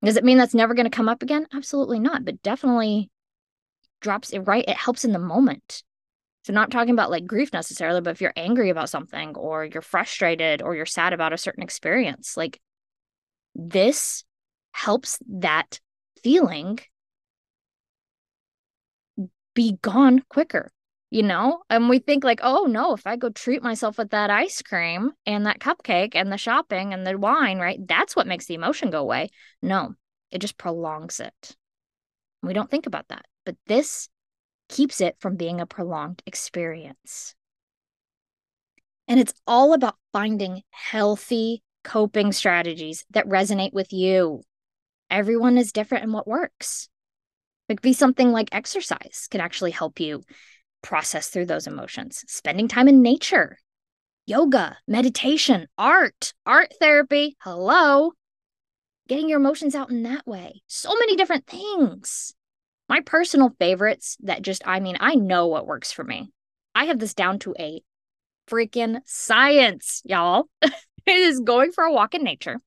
Does 0.03 0.17
it 0.17 0.23
mean 0.25 0.37
that's 0.37 0.53
never 0.53 0.73
going 0.73 0.89
to 0.89 0.95
come 0.95 1.07
up 1.07 1.23
again? 1.23 1.47
Absolutely 1.53 1.99
not, 1.99 2.25
but 2.25 2.41
definitely 2.43 3.09
drops 4.01 4.31
it 4.31 4.39
right. 4.39 4.65
It 4.67 4.75
helps 4.75 5.05
in 5.05 5.13
the 5.13 5.19
moment. 5.19 5.83
So, 6.43 6.51
not 6.51 6.71
talking 6.71 6.93
about 6.93 7.09
like 7.09 7.25
grief 7.25 7.53
necessarily, 7.53 8.01
but 8.01 8.11
if 8.11 8.21
you're 8.21 8.33
angry 8.35 8.69
about 8.69 8.89
something 8.89 9.35
or 9.35 9.63
you're 9.63 9.81
frustrated 9.81 10.61
or 10.61 10.75
you're 10.75 10.85
sad 10.85 11.13
about 11.13 11.31
a 11.31 11.37
certain 11.37 11.63
experience, 11.63 12.35
like 12.35 12.59
this 13.55 14.25
helps 14.73 15.19
that 15.29 15.79
feeling 16.21 16.79
be 19.53 19.77
gone 19.81 20.23
quicker, 20.29 20.71
you 21.13 21.21
know? 21.21 21.61
And 21.69 21.89
we 21.89 21.99
think, 21.99 22.23
like, 22.23 22.39
oh 22.41 22.63
no, 22.63 22.93
if 22.93 23.05
I 23.05 23.17
go 23.17 23.29
treat 23.29 23.61
myself 23.61 23.99
with 23.99 24.09
that 24.09 24.31
ice 24.31 24.63
cream 24.63 25.11
and 25.27 25.45
that 25.45 25.59
cupcake 25.59 26.15
and 26.15 26.31
the 26.31 26.37
shopping 26.37 26.91
and 26.91 27.05
the 27.05 27.15
wine, 27.19 27.59
right? 27.59 27.79
That's 27.87 28.15
what 28.15 28.25
makes 28.25 28.47
the 28.47 28.55
emotion 28.55 28.89
go 28.89 29.01
away. 29.01 29.29
No, 29.61 29.93
it 30.31 30.39
just 30.39 30.57
prolongs 30.57 31.19
it. 31.19 31.55
We 32.41 32.53
don't 32.53 32.69
think 32.69 32.87
about 32.87 33.09
that. 33.09 33.25
But 33.45 33.57
this 33.67 34.09
keeps 34.69 35.01
it 35.01 35.15
from 35.19 35.35
being 35.35 35.61
a 35.61 35.67
prolonged 35.67 36.23
experience. 36.25 37.35
And 39.07 39.19
it's 39.19 39.33
all 39.45 39.73
about 39.73 39.97
finding 40.13 40.63
healthy 40.71 41.61
coping 41.83 42.31
strategies 42.31 43.05
that 43.11 43.27
resonate 43.27 43.73
with 43.73 43.93
you. 43.93 44.41
Everyone 45.11 45.59
is 45.59 45.73
different 45.73 46.05
in 46.05 46.11
what 46.11 46.27
works. 46.27 46.89
It 47.69 47.75
could 47.75 47.81
be 47.83 47.93
something 47.93 48.31
like 48.31 48.49
exercise 48.51 49.27
can 49.29 49.41
actually 49.41 49.71
help 49.71 49.99
you 49.99 50.23
process 50.83 51.29
through 51.29 51.47
those 51.47 51.65
emotions. 51.65 52.23
Spending 52.27 52.67
time 52.67 52.87
in 52.87 53.01
nature, 53.01 53.57
yoga, 54.27 54.77
meditation, 54.87 55.67
art, 55.77 56.33
art 56.45 56.73
therapy. 56.79 57.35
Hello. 57.41 58.11
Getting 59.07 59.27
your 59.27 59.39
emotions 59.39 59.73
out 59.73 59.89
in 59.89 60.03
that 60.03 60.27
way. 60.27 60.61
So 60.67 60.93
many 60.93 61.15
different 61.15 61.47
things. 61.47 62.33
My 62.87 63.01
personal 63.01 63.55
favorites 63.59 64.17
that 64.21 64.43
just, 64.43 64.61
I 64.65 64.79
mean, 64.79 64.97
I 64.99 65.15
know 65.15 65.47
what 65.47 65.65
works 65.65 65.91
for 65.91 66.03
me. 66.03 66.29
I 66.75 66.85
have 66.85 66.99
this 66.99 67.13
down 67.13 67.39
to 67.39 67.55
a 67.57 67.81
freaking 68.47 68.99
science, 69.05 70.01
y'all. 70.05 70.45
it 70.61 70.71
is 71.07 71.39
going 71.39 71.71
for 71.71 71.83
a 71.83 71.91
walk 71.93 72.13
in 72.13 72.23
nature 72.23 72.59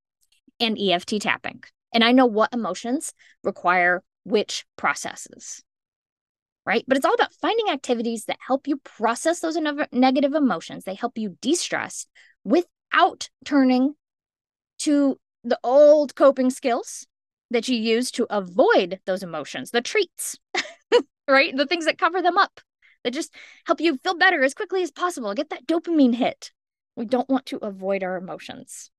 and 0.59 0.79
EFT 0.79 1.21
tapping. 1.21 1.63
And 1.93 2.03
I 2.05 2.13
know 2.13 2.27
what 2.27 2.53
emotions 2.53 3.13
require 3.43 4.03
which 4.25 4.65
processes, 4.77 5.63
right? 6.67 6.85
But 6.87 6.97
it's 6.97 7.07
all 7.07 7.15
about 7.15 7.33
finding 7.35 7.71
activities 7.71 8.25
that 8.25 8.39
help 8.45 8.67
you 8.67 8.79
process 8.79 9.41
those 9.41 9.57
negative 9.93 10.35
emotions. 10.35 10.85
They 10.85 10.95
help 10.95 11.17
you 11.17 11.37
de 11.41 11.55
stress 11.55 12.07
without 12.45 13.31
turning 13.45 13.95
to 14.81 15.19
the 15.45 15.59
old 15.63 16.17
coping 16.17 16.51
skills 16.51 17.07
that 17.51 17.69
you 17.69 17.77
use 17.77 18.11
to 18.11 18.27
avoid 18.29 18.99
those 19.07 19.23
emotions, 19.23 19.71
the 19.71 19.81
treats, 19.81 20.37
right? 21.29 21.57
The 21.57 21.67
things 21.67 21.85
that 21.85 21.99
cover 21.99 22.21
them 22.21 22.37
up, 22.37 22.61
that 23.05 23.15
just 23.15 23.33
help 23.65 23.81
you 23.81 23.99
feel 24.03 24.17
better 24.17 24.43
as 24.43 24.55
quickly 24.55 24.83
as 24.83 24.91
possible, 24.91 25.33
get 25.35 25.51
that 25.51 25.67
dopamine 25.67 26.17
hit. 26.17 26.51
We 26.97 27.05
don't 27.05 27.29
want 27.29 27.47
to 27.47 27.59
avoid 27.59 28.03
our 28.03 28.17
emotions. 28.17 28.91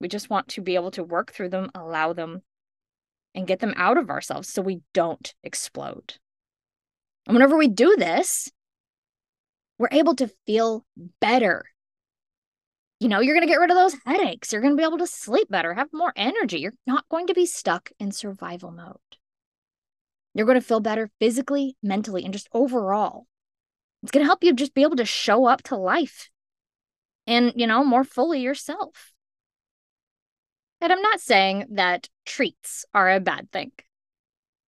We 0.00 0.08
just 0.08 0.30
want 0.30 0.48
to 0.48 0.62
be 0.62 0.74
able 0.74 0.92
to 0.92 1.04
work 1.04 1.32
through 1.32 1.50
them, 1.50 1.70
allow 1.74 2.14
them, 2.14 2.42
and 3.34 3.46
get 3.46 3.60
them 3.60 3.74
out 3.76 3.98
of 3.98 4.08
ourselves 4.08 4.48
so 4.48 4.62
we 4.62 4.80
don't 4.94 5.34
explode. 5.44 6.14
And 7.26 7.34
whenever 7.34 7.56
we 7.56 7.68
do 7.68 7.96
this, 7.96 8.50
we're 9.78 9.88
able 9.92 10.14
to 10.16 10.30
feel 10.46 10.84
better 11.20 11.64
you 13.02 13.08
know, 13.08 13.18
you're 13.18 13.34
going 13.34 13.44
to 13.44 13.52
get 13.52 13.58
rid 13.58 13.70
of 13.70 13.76
those 13.76 13.96
headaches. 14.06 14.52
You're 14.52 14.62
going 14.62 14.74
to 14.74 14.80
be 14.80 14.84
able 14.84 14.98
to 14.98 15.08
sleep 15.08 15.48
better, 15.50 15.74
have 15.74 15.88
more 15.92 16.12
energy. 16.14 16.60
You're 16.60 16.74
not 16.86 17.08
going 17.08 17.26
to 17.26 17.34
be 17.34 17.46
stuck 17.46 17.90
in 17.98 18.12
survival 18.12 18.70
mode. 18.70 18.96
You're 20.34 20.46
going 20.46 20.60
to 20.60 20.64
feel 20.64 20.78
better 20.78 21.10
physically, 21.18 21.76
mentally, 21.82 22.24
and 22.24 22.32
just 22.32 22.48
overall. 22.52 23.26
It's 24.04 24.12
going 24.12 24.22
to 24.22 24.28
help 24.28 24.44
you 24.44 24.54
just 24.54 24.72
be 24.72 24.82
able 24.82 24.96
to 24.96 25.04
show 25.04 25.46
up 25.46 25.64
to 25.64 25.76
life 25.76 26.30
and, 27.26 27.52
you 27.56 27.66
know, 27.66 27.82
more 27.82 28.04
fully 28.04 28.40
yourself. 28.40 29.10
And 30.80 30.92
I'm 30.92 31.02
not 31.02 31.18
saying 31.18 31.66
that 31.72 32.08
treats 32.24 32.84
are 32.94 33.10
a 33.10 33.18
bad 33.18 33.50
thing, 33.50 33.72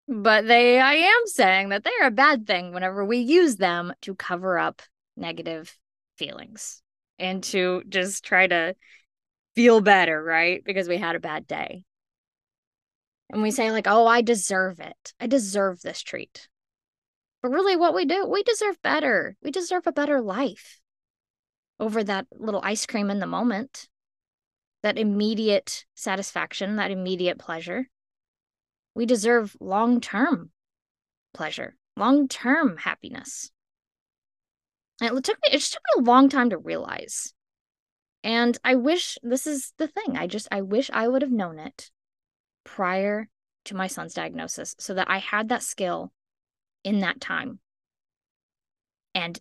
but 0.08 0.48
they, 0.48 0.80
I 0.80 0.94
am 0.94 1.22
saying 1.26 1.70
that 1.70 1.84
they 1.84 1.92
are 2.02 2.08
a 2.08 2.12
bad 2.12 2.46
thing 2.46 2.74
whenever 2.74 3.06
we 3.06 3.18
use 3.18 3.56
them 3.56 3.94
to 4.02 4.16
cover 4.16 4.58
up 4.60 4.82
negative 5.16 5.78
feelings 6.18 6.82
and 7.20 7.44
to 7.44 7.84
just 7.88 8.24
try 8.24 8.48
to 8.48 8.76
feel 9.56 9.82
better, 9.82 10.22
right? 10.22 10.64
Because 10.64 10.88
we 10.88 10.98
had 10.98 11.16
a 11.16 11.20
bad 11.20 11.48
day. 11.48 11.86
And 13.30 13.42
we 13.42 13.52
say, 13.52 13.72
like, 13.72 13.88
oh, 13.88 14.06
I 14.06 14.22
deserve 14.22 14.80
it. 14.80 15.14
I 15.20 15.28
deserve 15.28 15.82
this 15.82 16.04
treat. 16.04 16.48
But 17.42 17.52
really, 17.52 17.76
what 17.76 17.96
we 17.96 18.06
do, 18.06 18.28
we 18.28 18.44
deserve 18.44 18.82
better. 18.82 19.36
We 19.42 19.52
deserve 19.52 19.88
a 19.88 19.92
better 19.92 20.22
life 20.22 20.80
over 21.80 22.04
that 22.04 22.28
little 22.32 22.62
ice 22.64 22.86
cream 22.86 23.10
in 23.10 23.20
the 23.20 23.28
moment, 23.28 23.88
that 24.84 24.98
immediate 24.98 25.86
satisfaction, 25.96 26.76
that 26.76 26.92
immediate 26.92 27.40
pleasure. 27.40 27.90
We 28.96 29.06
deserve 29.06 29.56
long 29.60 30.02
term 30.02 30.52
pleasure, 31.34 31.76
long 31.98 32.28
term 32.28 32.78
happiness. 32.78 33.52
It 35.02 35.10
took 35.24 35.38
me 35.38 35.50
it 35.52 35.58
just 35.60 35.74
took 35.74 35.82
me 35.96 36.04
a 36.04 36.06
long 36.06 36.30
time 36.30 36.52
to 36.52 36.58
realize. 36.58 37.34
And 38.24 38.58
I 38.64 38.76
wish 38.76 39.18
this 39.22 39.48
is 39.48 39.74
the 39.78 39.88
thing. 39.88 40.16
I 40.18 40.28
just 40.28 40.48
I 40.52 40.62
wish 40.62 40.90
I 40.94 41.08
would 41.08 41.22
have 41.22 41.32
known 41.32 41.60
it 41.60 41.92
prior 42.64 43.28
to 43.66 43.76
my 43.76 43.88
son's 43.88 44.14
diagnosis 44.14 44.76
so 44.80 44.94
that 44.94 45.10
I 45.10 45.18
had 45.18 45.50
that 45.50 45.64
skill 45.64 46.12
in 46.84 47.00
that 47.00 47.20
time. 47.20 47.60
And 49.16 49.40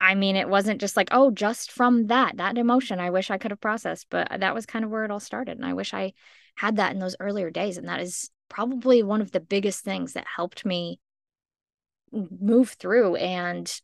I 0.00 0.14
mean, 0.14 0.36
it 0.36 0.48
wasn't 0.48 0.80
just 0.80 0.96
like, 0.96 1.08
oh, 1.12 1.30
just 1.30 1.70
from 1.70 2.08
that, 2.08 2.38
that 2.38 2.58
emotion, 2.58 2.98
I 2.98 3.10
wish 3.10 3.30
I 3.30 3.38
could 3.38 3.52
have 3.52 3.60
processed, 3.60 4.08
but 4.10 4.28
that 4.40 4.54
was 4.54 4.66
kind 4.66 4.84
of 4.84 4.90
where 4.90 5.04
it 5.04 5.10
all 5.12 5.20
started. 5.20 5.56
And 5.56 5.64
I 5.64 5.74
wish 5.74 5.94
I 5.94 6.12
had 6.56 6.76
that 6.76 6.92
in 6.92 6.98
those 6.98 7.14
earlier 7.20 7.50
days. 7.50 7.78
And 7.78 7.88
that 7.88 8.00
is 8.00 8.28
probably 8.52 9.02
one 9.02 9.22
of 9.22 9.32
the 9.32 9.40
biggest 9.40 9.82
things 9.82 10.12
that 10.12 10.26
helped 10.36 10.66
me 10.66 11.00
move 12.12 12.76
through 12.78 13.16
and 13.16 13.80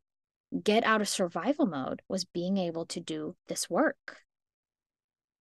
get 0.62 0.84
out 0.84 1.00
of 1.00 1.08
survival 1.08 1.64
mode 1.64 2.02
was 2.06 2.26
being 2.26 2.58
able 2.58 2.84
to 2.84 3.00
do 3.00 3.34
this 3.48 3.70
work. 3.70 4.18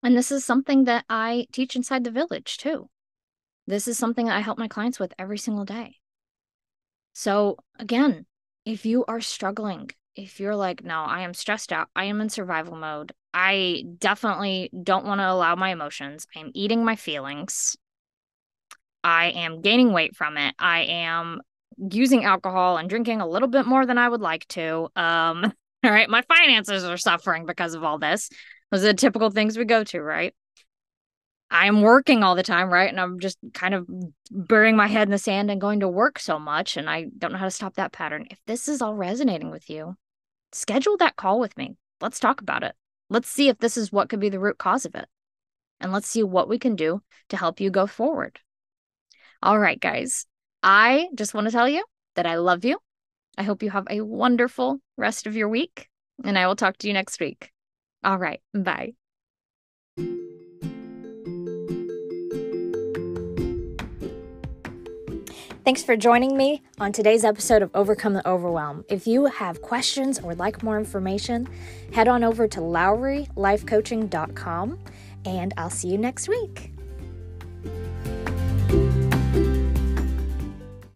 And 0.02 0.16
this 0.16 0.32
is 0.32 0.46
something 0.46 0.86
that 0.86 1.04
I 1.10 1.48
teach 1.52 1.76
inside 1.76 2.06
the 2.06 2.12
village 2.12 2.58
too. 2.58 2.90
This 3.66 3.90
is 3.90 3.98
something 3.98 4.28
that 4.28 4.38
I 4.38 4.40
help 4.40 4.58
my 4.58 4.70
clients 4.70 4.98
with 4.98 5.14
every 5.20 5.38
single 5.38 5.66
day. 5.66 5.98
So, 7.12 7.58
again, 7.78 8.26
if 8.64 8.86
you 8.86 9.04
are 9.10 9.20
struggling, 9.20 9.90
if 10.16 10.40
you're 10.40 10.56
like, 10.56 10.86
no, 10.86 11.02
I 11.02 11.22
am 11.22 11.34
stressed 11.34 11.74
out, 11.74 11.90
I 11.94 12.06
am 12.06 12.22
in 12.22 12.30
survival 12.30 12.78
mode, 12.78 13.12
I 13.34 13.84
definitely 13.98 14.70
don't 14.84 15.06
want 15.06 15.20
to 15.20 15.30
allow 15.30 15.56
my 15.56 15.72
emotions, 15.72 16.28
I 16.34 16.40
am 16.40 16.52
eating 16.54 16.86
my 16.86 16.96
feelings, 16.96 17.76
I 19.08 19.28
am 19.28 19.62
gaining 19.62 19.94
weight 19.94 20.18
from 20.18 20.36
it, 20.36 20.54
I 20.60 20.82
am 20.82 21.40
using 21.78 22.26
alcohol 22.26 22.76
and 22.76 22.90
drinking 22.90 23.22
a 23.22 23.28
little 23.28 23.48
bit 23.48 23.66
more 23.66 23.86
than 23.86 23.98
I 23.98 24.10
would 24.10 24.20
like 24.20 24.46
to. 24.50 24.90
Um, 24.98 25.54
all 25.84 25.92
right, 25.92 26.10
my 26.10 26.24
finances 26.24 26.84
are 26.84 26.98
suffering 26.98 27.46
because 27.46 27.74
of 27.74 27.86
all 27.86 28.00
this. 28.00 28.30
Those 28.70 28.84
are 28.84 28.88
the 28.88 28.94
typical 28.96 29.30
things 29.30 29.58
we 29.58 29.64
go 29.64 29.86
to, 29.86 30.02
right? 30.02 30.36
I'm 31.50 31.82
working 31.82 32.22
all 32.22 32.36
the 32.36 32.44
time, 32.44 32.70
right? 32.70 32.90
And 32.90 33.00
I'm 33.00 33.22
just 33.22 33.38
kind 33.54 33.74
of 33.74 33.88
burying 34.30 34.76
my 34.76 34.88
head 34.88 35.08
in 35.08 35.12
the 35.12 35.18
sand 35.18 35.50
and 35.50 35.62
going 35.62 35.80
to 35.80 35.88
work 35.88 36.20
so 36.20 36.38
much. 36.38 36.76
And 36.76 36.90
I 36.90 37.06
don't 37.18 37.32
know 37.32 37.38
how 37.38 37.46
to 37.46 37.52
stop 37.52 37.76
that 37.76 37.94
pattern. 37.94 38.28
If 38.30 38.40
this 38.46 38.68
is 38.68 38.82
all 38.82 38.94
resonating 38.94 39.52
with 39.52 39.70
you, 39.70 39.96
schedule 40.52 40.98
that 40.98 41.16
call 41.16 41.40
with 41.40 41.56
me. 41.56 41.78
Let's 42.02 42.20
talk 42.20 42.42
about 42.42 42.64
it. 42.64 42.76
Let's 43.10 43.30
see 43.30 43.48
if 43.48 43.60
this 43.60 43.78
is 43.78 43.90
what 43.90 44.10
could 44.10 44.20
be 44.20 44.28
the 44.28 44.42
root 44.42 44.58
cause 44.58 44.86
of 44.86 44.96
it. 44.96 45.08
And 45.80 45.94
let's 45.94 46.10
see 46.10 46.24
what 46.24 46.50
we 46.50 46.60
can 46.60 46.76
do 46.76 47.02
to 47.30 47.38
help 47.38 47.62
you 47.62 47.70
go 47.70 47.88
forward. 47.88 48.42
All 49.42 49.60
right, 49.60 49.80
guys. 49.80 50.26
I 50.64 51.08
just 51.16 51.34
want 51.34 51.48
to 51.48 51.52
tell 51.52 51.70
you 51.70 51.84
that 52.16 52.26
I 52.26 52.36
love 52.36 52.66
you. 52.66 52.80
I 53.38 53.44
hope 53.44 53.62
you 53.62 53.70
have 53.70 53.88
a 53.90 54.02
wonderful 54.02 54.80
rest 54.98 55.28
of 55.28 55.36
your 55.36 55.48
week, 55.48 55.90
and 56.24 56.38
I 56.38 56.48
will 56.48 56.56
talk 56.56 56.78
to 56.78 56.88
you 56.88 56.94
next 56.94 57.20
week. 57.20 57.52
All 58.04 58.18
right. 58.18 58.42
Bye. 58.54 58.94
Thanks 65.68 65.84
for 65.84 65.98
joining 65.98 66.38
me 66.38 66.64
on 66.80 66.94
today's 66.94 67.26
episode 67.26 67.62
of 67.62 67.70
Overcome 67.74 68.14
the 68.14 68.26
Overwhelm. 68.26 68.86
If 68.88 69.06
you 69.06 69.26
have 69.26 69.62
questions 69.62 70.18
or 70.18 70.28
would 70.28 70.40
like 70.40 70.64
more 70.64 70.78
information, 70.78 71.46
head 71.92 72.08
on 72.08 72.24
over 72.24 72.48
to 72.48 72.62
LoweryLifeCoaching.com 72.62 74.80
and 75.26 75.54
I'll 75.58 75.70
see 75.70 75.90
you 75.90 75.98
next 75.98 76.30
week. 76.30 76.77